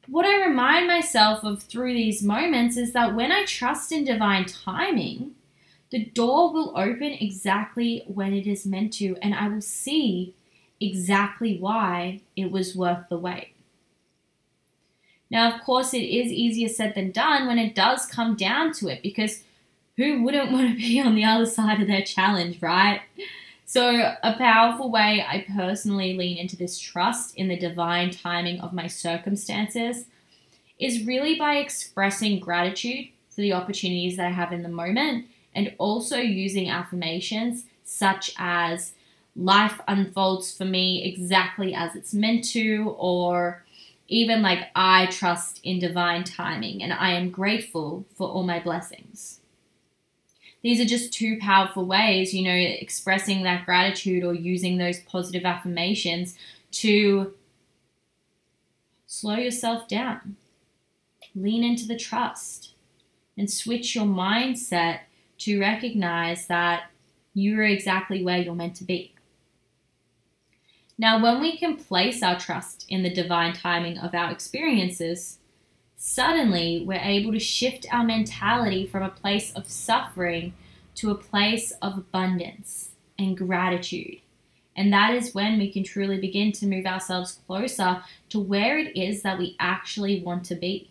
What 0.07 0.25
I 0.25 0.45
remind 0.45 0.87
myself 0.87 1.43
of 1.45 1.63
through 1.63 1.93
these 1.93 2.21
moments 2.21 2.75
is 2.75 2.91
that 2.91 3.15
when 3.15 3.31
I 3.31 3.45
trust 3.45 3.93
in 3.93 4.03
divine 4.03 4.45
timing, 4.45 5.35
the 5.91 6.05
door 6.05 6.53
will 6.53 6.73
open 6.77 7.11
exactly 7.19 8.03
when 8.07 8.33
it 8.33 8.47
is 8.47 8.65
meant 8.65 8.93
to, 8.93 9.17
and 9.21 9.35
I 9.35 9.49
will 9.49 9.61
see 9.61 10.33
exactly 10.79 11.57
why 11.57 12.21
it 12.35 12.49
was 12.49 12.75
worth 12.75 13.09
the 13.09 13.17
wait. 13.17 13.53
Now, 15.29 15.53
of 15.53 15.61
course, 15.61 15.93
it 15.93 16.03
is 16.03 16.31
easier 16.31 16.69
said 16.69 16.95
than 16.95 17.11
done 17.11 17.45
when 17.45 17.59
it 17.59 17.75
does 17.75 18.05
come 18.05 18.35
down 18.35 18.73
to 18.73 18.87
it 18.87 19.03
because 19.03 19.43
who 19.97 20.23
wouldn't 20.23 20.51
want 20.53 20.71
to 20.71 20.75
be 20.77 20.99
on 20.99 21.15
the 21.15 21.25
other 21.25 21.45
side 21.45 21.81
of 21.81 21.87
their 21.87 22.01
challenge, 22.01 22.61
right? 22.61 23.01
So, 23.65 24.15
a 24.23 24.33
powerful 24.37 24.91
way 24.91 25.25
I 25.25 25.45
personally 25.55 26.17
lean 26.17 26.37
into 26.37 26.57
this 26.57 26.79
trust 26.79 27.35
in 27.35 27.47
the 27.49 27.57
divine 27.57 28.11
timing 28.11 28.59
of 28.61 28.73
my 28.73 28.87
circumstances 28.87 30.05
is 30.79 31.05
really 31.05 31.35
by 31.35 31.55
expressing 31.55 32.39
gratitude 32.39 33.07
for 33.29 33.41
the 33.41 33.53
opportunities 33.53 34.17
that 34.17 34.25
I 34.25 34.31
have 34.31 34.51
in 34.51 34.63
the 34.63 34.69
moment 34.69 35.27
and 35.53 35.73
also 35.77 36.17
using 36.17 36.69
affirmations 36.69 37.65
such 37.83 38.33
as 38.37 38.93
life 39.35 39.79
unfolds 39.87 40.55
for 40.55 40.65
me 40.65 41.03
exactly 41.03 41.73
as 41.73 41.95
it's 41.95 42.13
meant 42.13 42.43
to, 42.43 42.95
or 42.97 43.63
even 44.07 44.41
like 44.41 44.67
I 44.75 45.05
trust 45.07 45.59
in 45.63 45.79
divine 45.79 46.23
timing 46.23 46.83
and 46.83 46.93
I 46.93 47.11
am 47.11 47.29
grateful 47.29 48.05
for 48.15 48.27
all 48.27 48.43
my 48.43 48.59
blessings. 48.59 49.39
These 50.61 50.79
are 50.79 50.85
just 50.85 51.13
two 51.13 51.39
powerful 51.39 51.85
ways, 51.85 52.33
you 52.33 52.43
know, 52.43 52.53
expressing 52.53 53.43
that 53.43 53.65
gratitude 53.65 54.23
or 54.23 54.33
using 54.33 54.77
those 54.77 54.99
positive 54.99 55.43
affirmations 55.43 56.35
to 56.71 57.33
slow 59.07 59.35
yourself 59.35 59.87
down, 59.87 60.35
lean 61.33 61.63
into 61.63 61.87
the 61.87 61.97
trust, 61.97 62.73
and 63.37 63.49
switch 63.49 63.95
your 63.95 64.05
mindset 64.05 64.99
to 65.41 65.59
recognize 65.59 66.47
that 66.47 66.83
you 67.33 67.59
are 67.59 67.63
exactly 67.63 68.23
where 68.23 68.37
you're 68.37 68.53
meant 68.53 68.75
to 68.75 68.83
be. 68.83 69.13
Now, 70.97 71.19
when 71.19 71.41
we 71.41 71.57
can 71.57 71.77
place 71.77 72.21
our 72.21 72.39
trust 72.39 72.85
in 72.87 73.01
the 73.01 73.09
divine 73.09 73.53
timing 73.53 73.97
of 73.97 74.13
our 74.13 74.31
experiences, 74.31 75.39
suddenly 75.95 76.83
we're 76.85 77.01
able 77.01 77.31
to 77.31 77.39
shift 77.39 77.87
our 77.91 78.03
mentality 78.03 78.85
from 78.85 79.01
a 79.01 79.09
place 79.09 79.51
of 79.53 79.67
suffering 79.67 80.53
to 80.95 81.09
a 81.09 81.15
place 81.15 81.71
of 81.81 81.97
abundance 81.97 82.91
and 83.17 83.35
gratitude. 83.35 84.17
And 84.75 84.93
that 84.93 85.11
is 85.15 85.33
when 85.33 85.57
we 85.57 85.71
can 85.71 85.83
truly 85.83 86.19
begin 86.19 86.51
to 86.53 86.67
move 86.67 86.85
ourselves 86.85 87.39
closer 87.47 88.03
to 88.29 88.39
where 88.39 88.77
it 88.77 88.95
is 88.95 89.23
that 89.23 89.39
we 89.39 89.55
actually 89.59 90.21
want 90.21 90.45
to 90.45 90.55
be. 90.55 90.90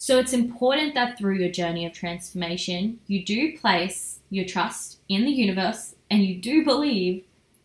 So 0.00 0.18
it's 0.20 0.32
important 0.32 0.94
that 0.94 1.18
through 1.18 1.38
your 1.38 1.50
journey 1.50 1.84
of 1.84 1.92
transformation, 1.92 3.00
you 3.08 3.24
do 3.24 3.58
place 3.58 4.20
your 4.30 4.44
trust 4.44 4.98
in 5.08 5.24
the 5.24 5.32
universe 5.32 5.96
and 6.08 6.24
you 6.24 6.36
do 6.36 6.64
believe 6.64 7.24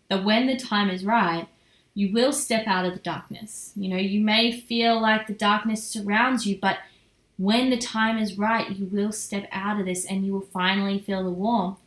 that 0.10 0.26
when 0.26 0.48
the 0.48 0.58
time 0.58 0.90
is 0.90 1.06
right, 1.06 1.48
you 1.94 2.12
will 2.12 2.34
step 2.34 2.66
out 2.66 2.86
of 2.86 2.94
the 2.94 3.00
darkness. 3.00 3.72
You 3.76 3.88
know, 3.90 3.98
you 3.98 4.20
may 4.20 4.52
feel 4.52 5.00
like 5.00 5.28
the 5.28 5.34
darkness 5.34 5.84
surrounds 5.88 6.48
you, 6.48 6.58
but 6.60 6.80
when 7.38 7.70
the 7.70 7.78
time 7.78 8.18
is 8.18 8.38
right, 8.38 8.70
you 8.72 8.88
will 8.88 9.12
step 9.12 9.48
out 9.52 9.80
of 9.80 9.86
this 9.86 10.04
and 10.04 10.26
you 10.26 10.34
will 10.34 10.42
finally 10.42 10.98
feel 10.98 11.24
the 11.24 11.30
warmth 11.30 11.78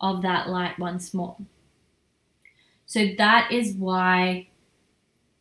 of 0.00 0.22
that 0.22 0.48
light 0.48 0.78
once 0.78 1.12
more. 1.12 1.36
So 2.86 3.08
that 3.18 3.50
is 3.50 3.74
why 3.74 4.49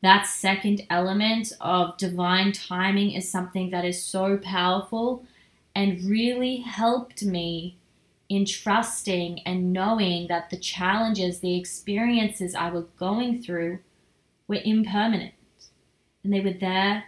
that 0.01 0.25
second 0.25 0.81
element 0.89 1.51
of 1.59 1.97
divine 1.97 2.51
timing 2.51 3.11
is 3.11 3.29
something 3.29 3.69
that 3.71 3.85
is 3.85 4.01
so 4.03 4.37
powerful 4.37 5.25
and 5.75 6.03
really 6.03 6.57
helped 6.57 7.23
me 7.23 7.77
in 8.29 8.45
trusting 8.45 9.39
and 9.45 9.73
knowing 9.73 10.27
that 10.27 10.49
the 10.49 10.57
challenges, 10.57 11.39
the 11.39 11.57
experiences 11.57 12.55
I 12.55 12.69
was 12.69 12.85
going 12.97 13.41
through 13.41 13.79
were 14.47 14.59
impermanent 14.63 15.33
and 16.23 16.31
they 16.31 16.39
were 16.39 16.53
there 16.53 17.05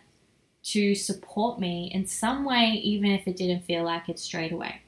to 0.64 0.96
support 0.96 1.60
me 1.60 1.92
in 1.94 2.06
some 2.06 2.44
way, 2.44 2.80
even 2.84 3.12
if 3.12 3.28
it 3.28 3.38
didn't 3.38 3.64
feel 3.64 3.84
like 3.84 4.10
it 4.10 4.20
straight 4.20 4.52
away. 4.52 4.82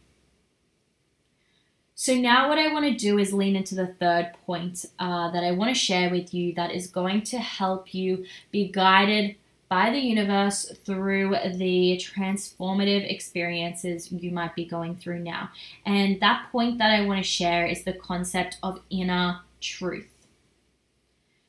So, 2.03 2.15
now 2.15 2.49
what 2.49 2.57
I 2.57 2.67
want 2.73 2.83
to 2.83 2.93
do 2.93 3.17
is 3.17 3.31
lean 3.31 3.55
into 3.55 3.75
the 3.75 3.87
third 3.87 4.33
point 4.45 4.83
uh, 4.99 5.31
that 5.31 5.41
I 5.41 5.51
want 5.51 5.73
to 5.73 5.79
share 5.79 6.09
with 6.09 6.33
you 6.33 6.53
that 6.55 6.71
is 6.71 6.87
going 6.87 7.21
to 7.21 7.37
help 7.37 7.93
you 7.93 8.25
be 8.51 8.67
guided 8.67 9.37
by 9.69 9.89
the 9.89 9.99
universe 9.99 10.69
through 10.83 11.29
the 11.55 11.97
transformative 12.03 13.09
experiences 13.09 14.11
you 14.11 14.31
might 14.31 14.53
be 14.53 14.65
going 14.65 14.97
through 14.97 15.19
now. 15.19 15.51
And 15.85 16.19
that 16.19 16.49
point 16.51 16.77
that 16.79 16.91
I 16.91 17.05
want 17.05 17.23
to 17.23 17.29
share 17.29 17.65
is 17.65 17.85
the 17.85 17.93
concept 17.93 18.57
of 18.61 18.81
inner 18.89 19.39
truth. 19.61 20.09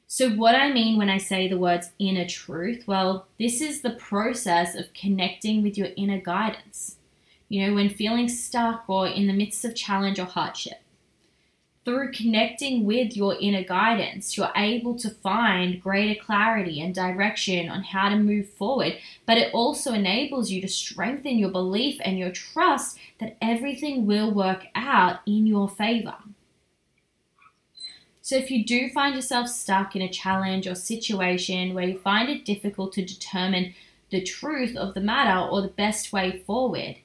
So, 0.06 0.30
what 0.30 0.54
I 0.54 0.72
mean 0.72 0.96
when 0.96 1.10
I 1.10 1.18
say 1.18 1.48
the 1.48 1.58
words 1.58 1.90
inner 1.98 2.28
truth, 2.28 2.84
well, 2.86 3.26
this 3.40 3.60
is 3.60 3.80
the 3.80 3.98
process 3.98 4.76
of 4.76 4.94
connecting 4.94 5.64
with 5.64 5.76
your 5.76 5.88
inner 5.96 6.20
guidance. 6.20 6.98
You 7.48 7.66
know, 7.66 7.74
when 7.74 7.88
feeling 7.88 8.28
stuck 8.28 8.84
or 8.88 9.06
in 9.06 9.26
the 9.26 9.32
midst 9.32 9.64
of 9.64 9.74
challenge 9.74 10.18
or 10.18 10.24
hardship. 10.24 10.80
Through 11.84 12.12
connecting 12.12 12.86
with 12.86 13.14
your 13.14 13.36
inner 13.38 13.62
guidance, 13.62 14.38
you're 14.38 14.50
able 14.56 14.96
to 14.98 15.10
find 15.10 15.82
greater 15.82 16.18
clarity 16.18 16.80
and 16.80 16.94
direction 16.94 17.68
on 17.68 17.82
how 17.82 18.08
to 18.08 18.16
move 18.16 18.48
forward, 18.48 18.96
but 19.26 19.36
it 19.36 19.52
also 19.52 19.92
enables 19.92 20.50
you 20.50 20.62
to 20.62 20.68
strengthen 20.68 21.38
your 21.38 21.50
belief 21.50 22.00
and 22.02 22.18
your 22.18 22.30
trust 22.30 22.98
that 23.20 23.36
everything 23.42 24.06
will 24.06 24.30
work 24.30 24.64
out 24.74 25.20
in 25.26 25.46
your 25.46 25.68
favor. 25.68 26.16
So, 28.22 28.36
if 28.36 28.50
you 28.50 28.64
do 28.64 28.88
find 28.88 29.14
yourself 29.14 29.48
stuck 29.48 29.94
in 29.94 30.00
a 30.00 30.08
challenge 30.08 30.66
or 30.66 30.74
situation 30.74 31.74
where 31.74 31.86
you 31.86 31.98
find 31.98 32.30
it 32.30 32.46
difficult 32.46 32.94
to 32.94 33.04
determine 33.04 33.74
the 34.10 34.22
truth 34.22 34.74
of 34.74 34.94
the 34.94 35.02
matter 35.02 35.46
or 35.46 35.60
the 35.60 35.68
best 35.68 36.10
way 36.10 36.42
forward, 36.46 36.96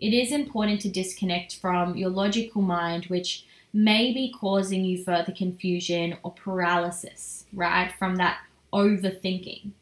it 0.00 0.14
is 0.14 0.32
important 0.32 0.80
to 0.82 0.88
disconnect 0.88 1.56
from 1.56 1.96
your 1.96 2.10
logical 2.10 2.62
mind, 2.62 3.06
which 3.06 3.44
may 3.72 4.12
be 4.12 4.32
causing 4.32 4.84
you 4.84 5.02
further 5.02 5.32
confusion 5.32 6.16
or 6.22 6.32
paralysis, 6.32 7.44
right? 7.52 7.92
From 7.98 8.16
that 8.16 8.38
overthinking. 8.72 9.72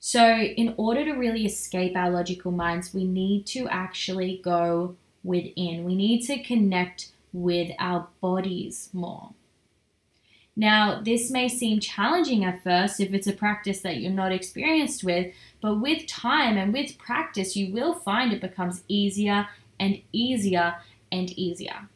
So, 0.00 0.38
in 0.38 0.74
order 0.76 1.04
to 1.04 1.12
really 1.12 1.44
escape 1.44 1.96
our 1.96 2.10
logical 2.10 2.52
minds, 2.52 2.94
we 2.94 3.04
need 3.04 3.46
to 3.46 3.68
actually 3.68 4.40
go 4.42 4.96
within. 5.24 5.84
We 5.84 5.94
need 5.94 6.22
to 6.26 6.42
connect 6.42 7.12
with 7.32 7.72
our 7.78 8.08
bodies 8.20 8.90
more. 8.92 9.30
Now, 10.58 11.00
this 11.00 11.30
may 11.30 11.48
seem 11.48 11.78
challenging 11.78 12.44
at 12.44 12.64
first 12.64 12.98
if 12.98 13.14
it's 13.14 13.28
a 13.28 13.32
practice 13.32 13.80
that 13.82 13.98
you're 13.98 14.10
not 14.10 14.32
experienced 14.32 15.04
with, 15.04 15.32
but 15.60 15.76
with 15.76 16.08
time 16.08 16.56
and 16.56 16.72
with 16.72 16.98
practice, 16.98 17.54
you 17.54 17.72
will 17.72 17.94
find 17.94 18.32
it 18.32 18.40
becomes 18.40 18.82
easier 18.88 19.48
and 19.78 20.02
easier 20.10 20.74
and 21.12 21.30
easier. 21.38 21.88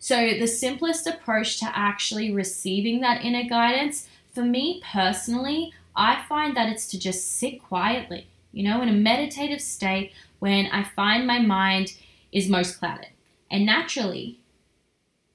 So, 0.00 0.36
the 0.36 0.48
simplest 0.48 1.06
approach 1.06 1.60
to 1.60 1.70
actually 1.72 2.34
receiving 2.34 3.02
that 3.02 3.24
inner 3.24 3.48
guidance, 3.48 4.08
for 4.34 4.42
me 4.42 4.82
personally, 4.84 5.72
I 5.94 6.24
find 6.28 6.56
that 6.56 6.70
it's 6.70 6.88
to 6.88 6.98
just 6.98 7.36
sit 7.38 7.62
quietly, 7.62 8.26
you 8.50 8.64
know, 8.64 8.82
in 8.82 8.88
a 8.88 8.92
meditative 8.92 9.60
state 9.60 10.10
when 10.40 10.66
I 10.66 10.82
find 10.82 11.24
my 11.24 11.38
mind 11.38 11.94
is 12.32 12.48
most 12.48 12.80
clouded. 12.80 13.10
And 13.48 13.64
naturally, 13.64 14.40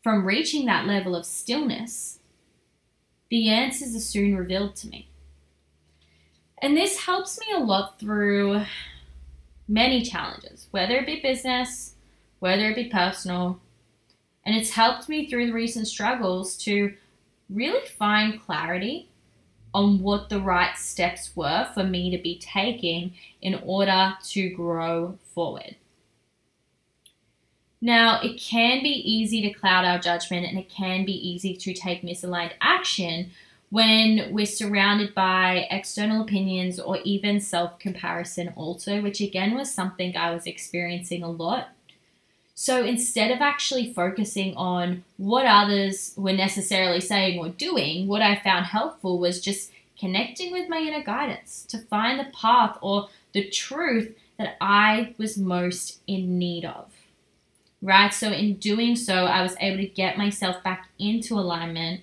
from 0.07 0.25
reaching 0.25 0.65
that 0.65 0.87
level 0.87 1.17
of 1.17 1.25
stillness, 1.25 2.19
the 3.29 3.49
answers 3.49 3.93
are 3.93 3.99
soon 3.99 4.37
revealed 4.37 4.73
to 4.73 4.87
me. 4.87 5.09
And 6.61 6.77
this 6.77 6.99
helps 6.99 7.37
me 7.41 7.47
a 7.53 7.59
lot 7.59 7.99
through 7.99 8.61
many 9.67 10.01
challenges, 10.03 10.67
whether 10.71 10.95
it 10.95 11.05
be 11.05 11.19
business, 11.19 11.95
whether 12.39 12.69
it 12.69 12.75
be 12.77 12.85
personal. 12.85 13.59
And 14.45 14.55
it's 14.55 14.69
helped 14.69 15.09
me 15.09 15.29
through 15.29 15.47
the 15.47 15.51
recent 15.51 15.89
struggles 15.89 16.55
to 16.59 16.93
really 17.49 17.85
find 17.85 18.41
clarity 18.41 19.09
on 19.73 19.99
what 19.99 20.29
the 20.29 20.39
right 20.39 20.77
steps 20.77 21.35
were 21.35 21.67
for 21.73 21.83
me 21.83 22.15
to 22.15 22.23
be 22.23 22.39
taking 22.39 23.13
in 23.41 23.55
order 23.55 24.13
to 24.29 24.49
grow 24.51 25.19
forward. 25.33 25.75
Now, 27.87 28.19
it 28.19 28.37
can 28.37 28.83
be 28.83 28.89
easy 28.89 29.41
to 29.43 29.49
cloud 29.57 29.85
our 29.85 29.97
judgment 29.97 30.45
and 30.45 30.59
it 30.59 30.69
can 30.69 31.05
be 31.05 31.13
easy 31.13 31.55
to 31.55 31.73
take 31.73 32.01
misaligned 32.01 32.51
action 32.59 33.31
when 33.69 34.33
we're 34.33 34.45
surrounded 34.45 35.15
by 35.15 35.67
external 35.71 36.21
opinions 36.21 36.81
or 36.81 36.97
even 37.05 37.39
self 37.39 37.79
comparison, 37.79 38.51
also, 38.57 39.01
which 39.01 39.21
again 39.21 39.55
was 39.55 39.73
something 39.73 40.17
I 40.17 40.33
was 40.33 40.45
experiencing 40.45 41.23
a 41.23 41.31
lot. 41.31 41.69
So 42.55 42.83
instead 42.83 43.31
of 43.31 43.39
actually 43.39 43.93
focusing 43.93 44.53
on 44.57 45.05
what 45.15 45.45
others 45.45 46.13
were 46.17 46.33
necessarily 46.33 46.99
saying 46.99 47.39
or 47.39 47.47
doing, 47.47 48.05
what 48.07 48.21
I 48.21 48.35
found 48.35 48.65
helpful 48.65 49.17
was 49.17 49.39
just 49.39 49.71
connecting 49.97 50.51
with 50.51 50.67
my 50.67 50.79
inner 50.79 51.03
guidance 51.03 51.63
to 51.69 51.77
find 51.77 52.19
the 52.19 52.33
path 52.33 52.77
or 52.81 53.07
the 53.31 53.49
truth 53.49 54.13
that 54.37 54.57
I 54.59 55.15
was 55.17 55.37
most 55.37 56.01
in 56.05 56.37
need 56.37 56.65
of. 56.65 56.96
Right? 57.81 58.13
So, 58.13 58.31
in 58.31 58.55
doing 58.55 58.95
so, 58.95 59.25
I 59.25 59.41
was 59.41 59.55
able 59.59 59.77
to 59.77 59.87
get 59.87 60.17
myself 60.17 60.63
back 60.63 60.89
into 60.97 61.35
alignment 61.35 62.01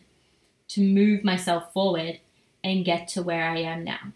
to 0.68 0.80
move 0.80 1.24
myself 1.24 1.72
forward 1.72 2.20
and 2.62 2.84
get 2.84 3.08
to 3.08 3.22
where 3.22 3.44
I 3.44 3.58
am 3.58 3.84
now. 3.84 4.12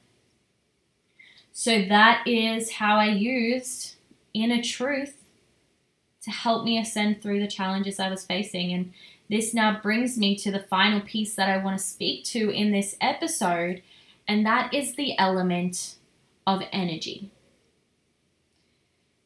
So 1.52 1.82
that 1.88 2.26
is 2.26 2.74
how 2.74 2.98
I 2.98 3.08
used 3.08 3.96
inner 4.32 4.62
truth 4.62 5.16
to 6.22 6.30
help 6.30 6.64
me 6.64 6.78
ascend 6.78 7.20
through 7.20 7.40
the 7.40 7.48
challenges 7.48 7.98
I 7.98 8.10
was 8.10 8.24
facing. 8.24 8.72
And 8.72 8.92
this 9.28 9.52
now 9.52 9.80
brings 9.80 10.16
me 10.16 10.36
to 10.36 10.52
the 10.52 10.60
final 10.60 11.00
piece 11.00 11.34
that 11.34 11.48
I 11.48 11.62
want 11.62 11.76
to 11.76 11.84
speak 11.84 12.24
to 12.26 12.50
in 12.50 12.70
this 12.70 12.96
episode, 13.00 13.82
and 14.26 14.46
that 14.46 14.72
is 14.72 14.94
the 14.94 15.18
element 15.18 15.96
of 16.46 16.62
energy. 16.72 17.30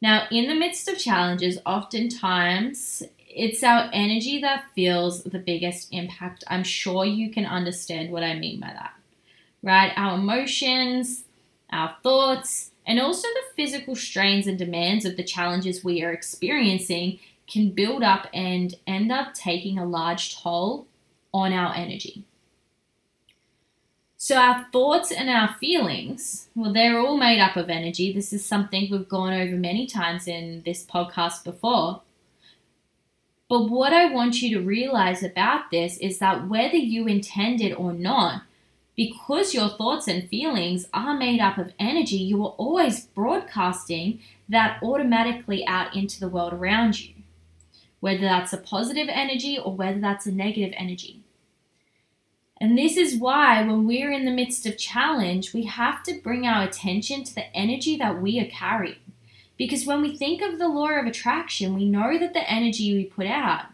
Now, 0.03 0.27
in 0.33 0.49
the 0.49 0.57
midst 0.57 0.89
of 0.89 0.99
challenges, 0.99 1.61
oftentimes 1.65 3.05
it's 3.29 3.63
our 3.63 3.89
energy 3.93 4.41
that 4.41 4.65
feels 4.75 5.23
the 5.23 5.39
biggest 5.39 5.93
impact. 5.93 6.43
I'm 6.49 6.65
sure 6.65 7.05
you 7.05 7.31
can 7.31 7.47
understand 7.47 8.11
what 8.11 8.25
I 8.25 8.37
mean 8.37 8.59
by 8.59 8.73
that, 8.75 8.95
right? 9.63 9.93
Our 9.97 10.17
emotions, 10.17 11.23
our 11.71 11.95
thoughts, 12.03 12.73
and 12.85 12.99
also 12.99 13.29
the 13.29 13.55
physical 13.55 13.95
strains 13.95 14.49
and 14.49 14.59
demands 14.59 15.05
of 15.05 15.17
the 15.17 15.23
challenges 15.23 15.85
we 15.85 16.03
are 16.03 16.13
experiencing 16.13 17.21
can 17.49 17.71
build 17.71 18.03
up 18.03 18.27
and 18.35 18.75
end 18.89 19.13
up 19.13 19.35
taking 19.35 19.79
a 19.79 19.87
large 19.87 20.37
toll 20.37 20.89
on 21.33 21.53
our 21.53 21.77
energy. 21.77 22.25
So, 24.25 24.37
our 24.37 24.67
thoughts 24.71 25.11
and 25.11 25.29
our 25.29 25.57
feelings, 25.59 26.47
well, 26.55 26.73
they're 26.73 27.01
all 27.01 27.17
made 27.17 27.41
up 27.41 27.57
of 27.57 27.69
energy. 27.69 28.13
This 28.13 28.33
is 28.33 28.47
something 28.47 28.87
we've 28.89 29.09
gone 29.09 29.33
over 29.33 29.57
many 29.57 29.85
times 29.85 30.29
in 30.29 30.63
this 30.65 30.87
podcast 30.87 31.43
before. 31.43 32.03
But 33.49 33.69
what 33.69 33.93
I 33.93 34.13
want 34.13 34.41
you 34.41 34.57
to 34.57 34.65
realize 34.65 35.25
about 35.25 35.73
this 35.73 35.97
is 35.97 36.21
that 36.21 36.47
whether 36.47 36.77
you 36.77 37.09
intend 37.09 37.61
it 37.61 37.73
or 37.73 37.93
not, 37.93 38.43
because 38.95 39.55
your 39.55 39.71
thoughts 39.71 40.07
and 40.07 40.29
feelings 40.29 40.87
are 40.95 41.19
made 41.19 41.41
up 41.41 41.59
of 41.59 41.73
energy, 41.81 42.19
you 42.19 42.45
are 42.45 42.55
always 42.59 43.07
broadcasting 43.07 44.21
that 44.49 44.81
automatically 44.85 45.67
out 45.67 45.97
into 45.97 46.21
the 46.21 46.29
world 46.29 46.53
around 46.53 47.01
you. 47.01 47.13
Whether 47.99 48.21
that's 48.21 48.53
a 48.53 48.59
positive 48.59 49.09
energy 49.11 49.59
or 49.59 49.75
whether 49.75 49.99
that's 49.99 50.27
a 50.27 50.33
negative 50.33 50.73
energy. 50.77 51.22
And 52.63 52.79
this 52.79 52.97
is 52.97 53.17
why, 53.17 53.61
when 53.67 53.89
we're 53.89 54.13
in 54.13 54.25
the 54.25 54.31
midst 54.31 54.67
of 54.67 54.79
challenge, 54.79 55.53
we 55.53 55.65
have 55.65 56.05
to 56.05 56.21
bring 56.21 56.47
our 56.47 56.63
attention 56.63 57.25
to 57.25 57.35
the 57.35 57.53
energy 57.57 57.97
that 57.97 58.23
we 58.23 58.39
are 58.39 58.47
carrying. 58.47 59.01
Because 59.59 59.85
when 59.85 60.01
we 60.01 60.17
think 60.17 60.41
of 60.43 60.61
the 60.61 60.69
law 60.69 60.91
of 60.91 61.07
attraction, 61.07 61.75
we 61.75 61.91
know 61.91 62.17
that 62.21 62.35
the 62.35 62.49
energy 62.49 62.95
we 62.95 63.05
put 63.07 63.27
out 63.27 63.65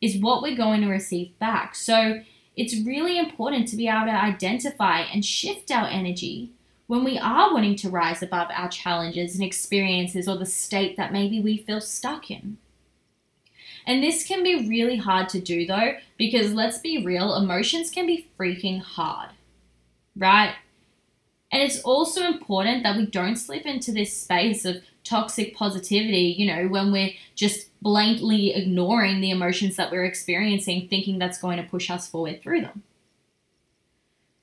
is 0.00 0.22
what 0.22 0.40
we're 0.40 0.56
going 0.56 0.82
to 0.82 0.86
receive 0.86 1.36
back. 1.40 1.74
So 1.74 2.22
it's 2.54 2.86
really 2.86 3.18
important 3.18 3.66
to 3.68 3.76
be 3.76 3.88
able 3.88 4.06
to 4.06 4.12
identify 4.12 5.00
and 5.00 5.24
shift 5.24 5.72
our 5.72 5.88
energy 5.88 6.52
when 6.86 7.02
we 7.02 7.18
are 7.18 7.52
wanting 7.52 7.74
to 7.78 7.90
rise 7.90 8.22
above 8.22 8.52
our 8.54 8.68
challenges 8.68 9.34
and 9.34 9.42
experiences 9.42 10.28
or 10.28 10.36
the 10.36 10.46
state 10.46 10.96
that 10.96 11.12
maybe 11.12 11.40
we 11.40 11.56
feel 11.56 11.80
stuck 11.80 12.30
in. 12.30 12.58
And 13.88 14.02
this 14.02 14.22
can 14.22 14.42
be 14.42 14.68
really 14.68 14.98
hard 14.98 15.30
to 15.30 15.40
do 15.40 15.66
though, 15.66 15.94
because 16.18 16.52
let's 16.52 16.78
be 16.78 17.04
real, 17.04 17.34
emotions 17.34 17.90
can 17.90 18.06
be 18.06 18.28
freaking 18.38 18.82
hard, 18.82 19.30
right? 20.14 20.54
And 21.50 21.62
it's 21.62 21.80
also 21.80 22.26
important 22.26 22.82
that 22.82 22.98
we 22.98 23.06
don't 23.06 23.36
slip 23.36 23.64
into 23.64 23.90
this 23.90 24.14
space 24.14 24.66
of 24.66 24.82
toxic 25.04 25.56
positivity, 25.56 26.34
you 26.36 26.46
know, 26.46 26.68
when 26.68 26.92
we're 26.92 27.12
just 27.34 27.68
blankly 27.80 28.54
ignoring 28.54 29.22
the 29.22 29.30
emotions 29.30 29.76
that 29.76 29.90
we're 29.90 30.04
experiencing, 30.04 30.88
thinking 30.88 31.18
that's 31.18 31.40
going 31.40 31.56
to 31.56 31.62
push 31.62 31.90
us 31.90 32.06
forward 32.06 32.42
through 32.42 32.60
them. 32.60 32.82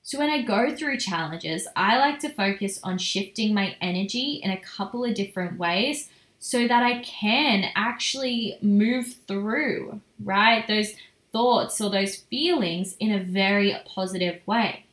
So, 0.02 0.18
when 0.18 0.32
I 0.32 0.42
go 0.42 0.76
through 0.76 0.98
challenges, 0.98 1.68
I 1.76 2.00
like 2.00 2.18
to 2.20 2.30
focus 2.30 2.80
on 2.84 2.98
shifting 2.98 3.54
my 3.54 3.76
energy 3.80 4.40
in 4.44 4.50
a 4.50 4.60
couple 4.60 5.04
of 5.04 5.14
different 5.14 5.60
ways 5.60 6.10
so 6.46 6.68
that 6.68 6.84
I 6.84 7.00
can 7.00 7.72
actually 7.76 8.60
move 8.62 9.16
through, 9.28 10.00
right, 10.24 10.64
those 10.68 10.94
thoughts 11.32 11.82
or 11.82 11.90
those 11.90 12.18
feelings 12.18 12.96
in 13.00 13.12
a 13.12 13.24
very 13.24 13.76
positive 13.88 14.46
way. 14.46 14.86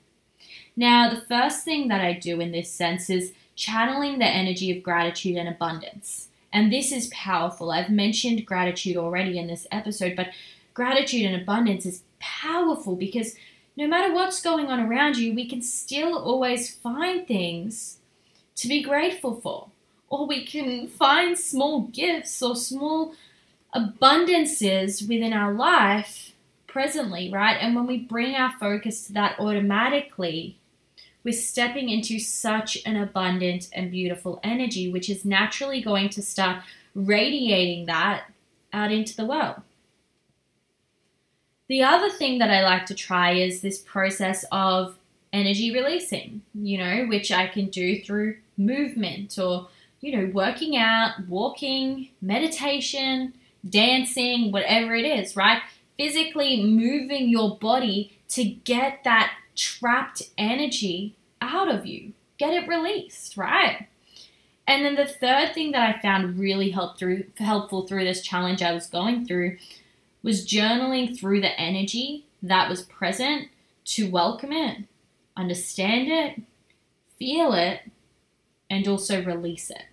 Now, 0.78 1.10
the 1.10 1.20
first 1.20 1.62
thing 1.62 1.88
that 1.88 2.00
I 2.00 2.14
do 2.14 2.40
in 2.40 2.52
this 2.52 2.72
sense 2.72 3.10
is 3.10 3.34
channeling 3.54 4.18
the 4.18 4.24
energy 4.24 4.74
of 4.74 4.82
gratitude 4.82 5.36
and 5.36 5.46
abundance. 5.46 6.28
And 6.54 6.72
this 6.72 6.90
is 6.90 7.12
powerful. 7.12 7.70
I've 7.70 7.90
mentioned 7.90 8.46
gratitude 8.46 8.96
already 8.96 9.38
in 9.38 9.46
this 9.46 9.66
episode, 9.70 10.16
but 10.16 10.28
gratitude 10.72 11.30
and 11.30 11.42
abundance 11.42 11.84
is 11.84 12.02
powerful 12.18 12.96
because 12.96 13.34
no 13.76 13.86
matter 13.86 14.14
what's 14.14 14.40
going 14.40 14.68
on 14.68 14.80
around 14.80 15.18
you, 15.18 15.34
we 15.34 15.46
can 15.46 15.60
still 15.60 16.16
always 16.16 16.74
find 16.74 17.26
things 17.28 17.98
to 18.54 18.68
be 18.68 18.82
grateful 18.82 19.38
for. 19.38 19.68
Or 20.12 20.26
we 20.26 20.44
can 20.44 20.88
find 20.88 21.38
small 21.38 21.84
gifts 21.84 22.42
or 22.42 22.54
small 22.54 23.14
abundances 23.74 25.08
within 25.08 25.32
our 25.32 25.54
life 25.54 26.34
presently, 26.66 27.30
right? 27.32 27.56
And 27.58 27.74
when 27.74 27.86
we 27.86 27.96
bring 27.96 28.34
our 28.34 28.52
focus 28.60 29.06
to 29.06 29.14
that 29.14 29.40
automatically, 29.40 30.58
we're 31.24 31.32
stepping 31.32 31.88
into 31.88 32.18
such 32.18 32.76
an 32.84 32.96
abundant 32.96 33.70
and 33.72 33.90
beautiful 33.90 34.38
energy, 34.44 34.92
which 34.92 35.08
is 35.08 35.24
naturally 35.24 35.80
going 35.80 36.10
to 36.10 36.20
start 36.20 36.62
radiating 36.94 37.86
that 37.86 38.24
out 38.70 38.92
into 38.92 39.16
the 39.16 39.24
world. 39.24 39.62
The 41.68 41.84
other 41.84 42.10
thing 42.10 42.38
that 42.40 42.50
I 42.50 42.62
like 42.62 42.84
to 42.86 42.94
try 42.94 43.32
is 43.32 43.62
this 43.62 43.78
process 43.78 44.44
of 44.52 44.98
energy 45.32 45.72
releasing, 45.72 46.42
you 46.52 46.76
know, 46.76 47.06
which 47.06 47.32
I 47.32 47.46
can 47.46 47.70
do 47.70 48.02
through 48.02 48.36
movement 48.58 49.38
or, 49.38 49.68
you 50.02 50.18
know, 50.18 50.30
working 50.34 50.76
out, 50.76 51.12
walking, 51.28 52.10
meditation, 52.20 53.32
dancing, 53.66 54.52
whatever 54.52 54.94
it 54.94 55.06
is, 55.06 55.36
right? 55.36 55.62
Physically 55.96 56.62
moving 56.62 57.28
your 57.28 57.56
body 57.56 58.18
to 58.30 58.44
get 58.44 59.04
that 59.04 59.32
trapped 59.54 60.22
energy 60.36 61.14
out 61.40 61.68
of 61.72 61.86
you. 61.86 62.12
Get 62.36 62.52
it 62.52 62.68
released, 62.68 63.36
right? 63.36 63.86
And 64.66 64.84
then 64.84 64.96
the 64.96 65.06
third 65.06 65.54
thing 65.54 65.70
that 65.72 65.96
I 65.96 66.00
found 66.00 66.38
really 66.38 66.70
helped 66.70 66.98
through 66.98 67.24
helpful 67.36 67.86
through 67.86 68.04
this 68.04 68.22
challenge 68.22 68.62
I 68.62 68.72
was 68.72 68.86
going 68.86 69.26
through 69.26 69.58
was 70.22 70.46
journaling 70.46 71.18
through 71.18 71.40
the 71.40 71.60
energy 71.60 72.26
that 72.42 72.68
was 72.68 72.82
present 72.82 73.48
to 73.84 74.10
welcome 74.10 74.52
it, 74.52 74.84
understand 75.36 76.08
it, 76.08 76.42
feel 77.18 77.52
it, 77.52 77.80
and 78.70 78.88
also 78.88 79.22
release 79.22 79.70
it. 79.70 79.84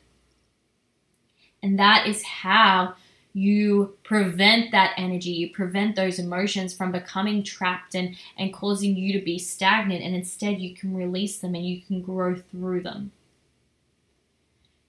And 1.62 1.78
that 1.80 2.08
is 2.08 2.24
how 2.24 2.96
you 3.34 3.96
prevent 4.04 4.72
that 4.72 4.94
energy, 4.98 5.30
you 5.30 5.52
prevent 5.52 5.96
those 5.96 6.20
emotions 6.20 6.74
from 6.74 6.92
becoming 6.92 7.44
trapped 7.44 7.94
and, 7.94 8.16
and 8.38 8.54
causing 8.54 8.96
you 8.96 9.14
to 9.14 9.24
be 9.24 9.38
stagnant, 9.38 10.04
and 10.04 10.16
instead 10.16 10.60
you 10.60 10.76
can 10.76 10.96
release 10.96 11.38
them 11.38 11.54
and 11.54 11.66
you 11.66 11.82
can 11.82 12.02
grow 12.02 12.36
through 12.36 12.82
them. 12.82 13.12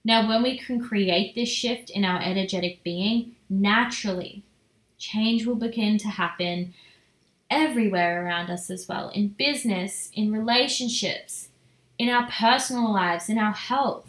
Now, 0.03 0.27
when 0.27 0.41
we 0.41 0.57
can 0.57 0.81
create 0.81 1.35
this 1.35 1.49
shift 1.49 1.91
in 1.91 2.03
our 2.03 2.19
energetic 2.19 2.83
being, 2.83 3.35
naturally, 3.49 4.43
change 4.97 5.45
will 5.45 5.55
begin 5.55 5.99
to 5.99 6.07
happen 6.07 6.73
everywhere 7.49 8.25
around 8.25 8.49
us 8.49 8.69
as 8.71 8.87
well 8.87 9.09
in 9.09 9.27
business, 9.27 10.09
in 10.15 10.31
relationships, 10.31 11.49
in 11.99 12.09
our 12.09 12.27
personal 12.31 12.91
lives, 12.91 13.29
in 13.29 13.37
our 13.37 13.53
health. 13.53 14.07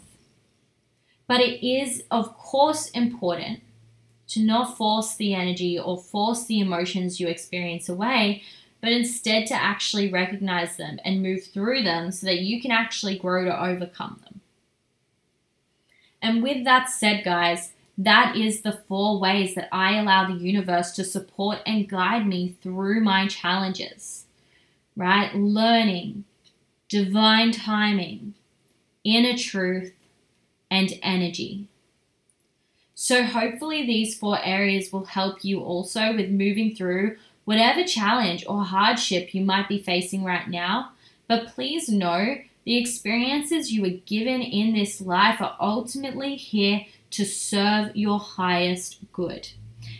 But 1.33 1.41
it 1.41 1.67
is, 1.67 2.03
of 2.11 2.37
course, 2.37 2.91
important 2.91 3.61
to 4.27 4.39
not 4.39 4.77
force 4.77 5.15
the 5.15 5.33
energy 5.33 5.79
or 5.79 5.97
force 5.97 6.45
the 6.45 6.59
emotions 6.59 7.19
you 7.19 7.27
experience 7.27 7.89
away, 7.89 8.43
but 8.81 8.91
instead 8.91 9.47
to 9.47 9.55
actually 9.55 10.11
recognize 10.11 10.77
them 10.77 10.99
and 11.03 11.23
move 11.23 11.45
through 11.45 11.81
them 11.81 12.11
so 12.11 12.27
that 12.27 12.41
you 12.41 12.61
can 12.61 12.69
actually 12.69 13.17
grow 13.17 13.45
to 13.45 13.65
overcome 13.65 14.21
them. 14.23 14.41
And 16.21 16.43
with 16.43 16.65
that 16.65 16.91
said, 16.91 17.23
guys, 17.23 17.71
that 17.97 18.35
is 18.35 18.61
the 18.61 18.83
four 18.87 19.19
ways 19.19 19.55
that 19.55 19.69
I 19.71 19.97
allow 19.97 20.27
the 20.27 20.39
universe 20.39 20.91
to 20.91 21.03
support 21.03 21.61
and 21.65 21.89
guide 21.89 22.27
me 22.27 22.57
through 22.61 23.01
my 23.01 23.27
challenges, 23.27 24.25
right? 24.95 25.33
Learning, 25.33 26.25
divine 26.89 27.51
timing, 27.51 28.35
inner 29.03 29.35
truth, 29.35 29.93
and 30.73 30.91
energy. 31.03 31.67
So, 32.95 33.23
hopefully, 33.23 33.85
these 33.85 34.17
four 34.17 34.39
areas 34.43 34.91
will 34.91 35.05
help 35.05 35.45
you 35.45 35.59
also 35.59 36.15
with 36.15 36.31
moving 36.31 36.75
through 36.75 37.17
whatever 37.45 37.83
challenge 37.83 38.43
or 38.47 38.63
hardship 38.63 39.35
you 39.35 39.45
might 39.45 39.69
be 39.69 39.83
facing 39.83 40.23
right 40.23 40.49
now. 40.49 40.93
But 41.27 41.49
please 41.53 41.89
know 41.89 42.37
the 42.65 42.77
experiences 42.77 43.71
you 43.71 43.83
were 43.83 44.01
given 44.07 44.41
in 44.41 44.73
this 44.73 44.99
life 44.99 45.41
are 45.41 45.55
ultimately 45.59 46.35
here 46.35 46.85
to 47.11 47.23
serve 47.23 47.95
your 47.95 48.19
highest 48.19 48.97
good. 49.11 49.49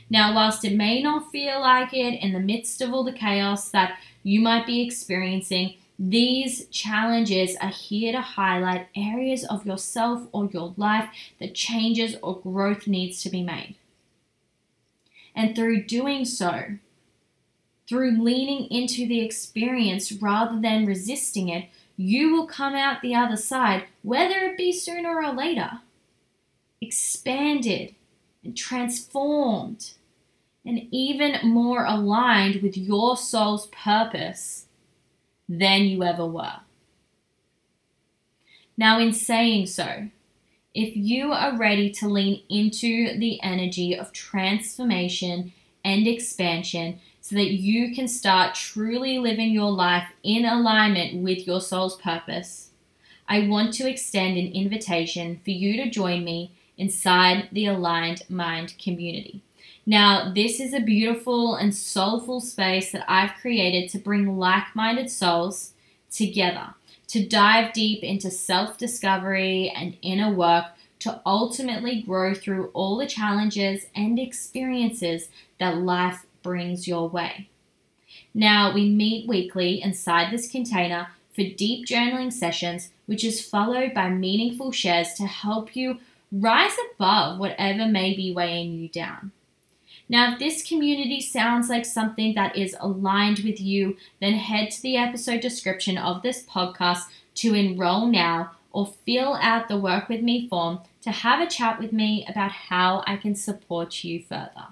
Now, 0.10 0.34
whilst 0.34 0.66
it 0.66 0.76
may 0.76 1.04
not 1.04 1.32
feel 1.32 1.62
like 1.62 1.94
it 1.94 2.20
in 2.20 2.34
the 2.34 2.40
midst 2.40 2.82
of 2.82 2.92
all 2.92 3.04
the 3.04 3.14
chaos 3.14 3.70
that 3.70 4.00
you 4.24 4.40
might 4.40 4.66
be 4.66 4.82
experiencing, 4.82 5.76
these 6.00 6.66
challenges 6.68 7.56
are 7.62 7.70
here 7.70 8.12
to 8.12 8.22
highlight 8.22 8.88
areas 8.96 9.46
of 9.46 9.66
yourself 9.66 10.28
or 10.32 10.50
your 10.52 10.74
life 10.76 11.10
that 11.40 11.54
changes 11.54 12.16
or 12.22 12.40
growth 12.40 12.88
needs 12.88 13.22
to 13.24 13.30
be 13.30 13.44
made. 13.44 13.76
And 15.36 15.56
through 15.56 15.84
doing 15.84 16.26
so, 16.26 16.78
through 17.88 18.24
leaning 18.24 18.70
into 18.72 19.08
the 19.08 19.22
experience 19.22 20.12
rather 20.12 20.60
than 20.60 20.86
resisting 20.86 21.50
it, 21.50 21.70
you 21.96 22.34
will 22.34 22.48
come 22.48 22.74
out 22.74 23.02
the 23.02 23.16
other 23.16 23.38
side, 23.38 23.86
whether 24.02 24.36
it 24.40 24.58
be 24.58 24.72
sooner 24.72 25.24
or 25.24 25.32
later, 25.32 25.82
expanded 26.82 27.94
and 28.44 28.58
transformed 28.58 29.92
and 30.66 30.88
even 30.92 31.48
more 31.48 31.86
aligned 31.86 32.62
with 32.62 32.78
your 32.78 33.18
soul's 33.18 33.68
purpose 33.68 34.63
than 35.48 35.84
you 35.84 36.04
ever 36.04 36.26
were. 36.26 36.60
Now, 38.78 39.00
in 39.00 39.14
saying 39.14 39.68
so, 39.68 40.10
if 40.74 40.96
you 40.96 41.32
are 41.32 41.56
ready 41.56 41.92
to 41.92 42.10
lean 42.10 42.42
into 42.50 43.18
the 43.20 43.42
energy 43.44 43.96
of 43.96 44.12
transformation 44.12 45.54
and 45.86 46.08
expansion 46.08 47.00
so 47.22 47.36
that 47.36 47.52
you 47.52 47.94
can 47.94 48.08
start 48.08 48.56
truly 48.56 49.20
living 49.20 49.52
your 49.52 49.72
life 49.72 50.08
in 50.24 50.46
alignment 50.46 51.22
with 51.22 51.46
your 51.46 51.62
soul's 51.62 51.96
purpose, 51.98 52.72
I 53.28 53.48
want 53.48 53.74
to 53.76 53.90
extend 53.90 54.38
an 54.38 54.52
invitation 54.52 55.40
for 55.44 55.52
you 55.52 55.78
to 55.84 55.90
join 55.90 56.24
me 56.24 56.52
inside 56.78 57.50
the 57.52 57.68
Aligned 57.68 58.24
Mind 58.30 58.74
community. 58.82 59.44
Now, 59.86 60.32
this 60.34 60.62
is 60.62 60.74
a 60.74 60.80
beautiful 60.80 61.56
and 61.56 61.76
soulful 61.76 62.40
space 62.40 62.92
that 62.94 63.04
I've 63.08 63.36
created 63.42 63.90
to 63.90 64.00
bring 64.00 64.38
like 64.38 64.76
minded 64.76 65.10
souls 65.10 65.74
together, 66.10 66.76
to 67.08 67.28
dive 67.28 67.74
deep 67.74 68.02
into 68.02 68.32
self 68.32 68.78
discovery 68.78 69.70
and 69.76 69.98
inner 70.02 70.32
work 70.32 70.68
to 71.00 71.22
ultimately 71.26 72.02
grow 72.02 72.34
through 72.34 72.68
all 72.68 72.96
the 72.96 73.06
challenges 73.06 73.88
and 73.94 74.18
experiences 74.18 75.28
that 75.60 75.78
life 75.80 76.26
brings 76.44 76.88
your 76.88 77.10
way. 77.10 77.50
Now, 78.34 78.74
we 78.74 78.90
meet 78.90 79.28
weekly 79.28 79.82
inside 79.82 80.32
this 80.32 80.50
container 80.50 81.10
for 81.36 81.44
deep 81.44 81.86
journaling 81.86 82.32
sessions, 82.32 82.92
which 83.06 83.26
is 83.26 83.46
followed 83.46 83.94
by 83.94 84.10
meaningful 84.10 84.72
shares 84.72 85.14
to 85.16 85.24
help 85.24 85.76
you 85.76 85.98
rise 86.32 86.76
above 86.96 87.38
whatever 87.38 87.86
may 87.86 88.16
be 88.16 88.34
weighing 88.34 88.72
you 88.74 88.88
down. 88.88 89.34
Now, 90.10 90.34
if 90.34 90.40
this 90.40 90.68
community 90.68 91.22
sounds 91.22 91.70
like 91.70 91.86
something 91.86 92.36
that 92.36 92.58
is 92.58 92.76
aligned 92.80 93.40
with 93.40 93.60
you, 93.60 93.98
then 94.20 94.34
head 94.34 94.72
to 94.72 94.82
the 94.82 94.98
episode 94.98 95.42
description 95.42 95.98
of 95.98 96.22
this 96.22 96.46
podcast 96.46 97.04
to 97.36 97.54
enroll 97.54 98.08
now 98.08 98.52
or 98.72 98.94
fill 99.06 99.36
out 99.36 99.68
the 99.68 99.78
Work 99.78 100.10
With 100.10 100.22
Me 100.22 100.48
form 100.50 100.80
to 101.02 101.12
have 101.12 101.40
a 101.40 101.50
chat 101.50 101.80
with 101.80 101.94
me 101.94 102.26
about 102.28 102.52
how 102.52 103.04
I 103.08 103.18
can 103.18 103.36
support 103.36 104.04
you 104.04 104.24
further. 104.24 104.68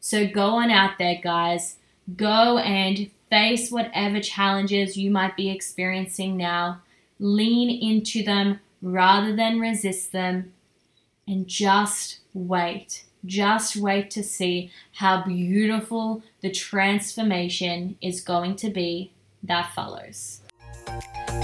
So 0.00 0.26
go 0.26 0.56
on 0.56 0.70
out 0.70 0.98
there, 0.98 1.18
guys. 1.22 1.76
Go 2.16 2.58
and 2.58 3.10
face 3.30 3.70
whatever 3.70 4.20
challenges 4.20 4.96
you 4.96 5.10
might 5.10 5.36
be 5.36 5.48
experiencing 5.48 6.36
now. 6.36 6.82
Lean 7.18 7.70
into 7.70 8.22
them 8.22 8.60
rather 8.82 9.34
than 9.34 9.60
resist 9.60 10.12
them. 10.12 10.52
And 11.26 11.46
just 11.46 12.18
wait 12.34 13.04
just 13.24 13.76
wait 13.76 14.10
to 14.10 14.22
see 14.22 14.70
how 14.94 15.22
beautiful 15.22 16.22
the 16.40 16.50
transformation 16.50 17.96
is 18.00 18.20
going 18.20 18.56
to 18.56 18.70
be 18.70 19.12
that 19.42 19.72
follows. 19.74 20.40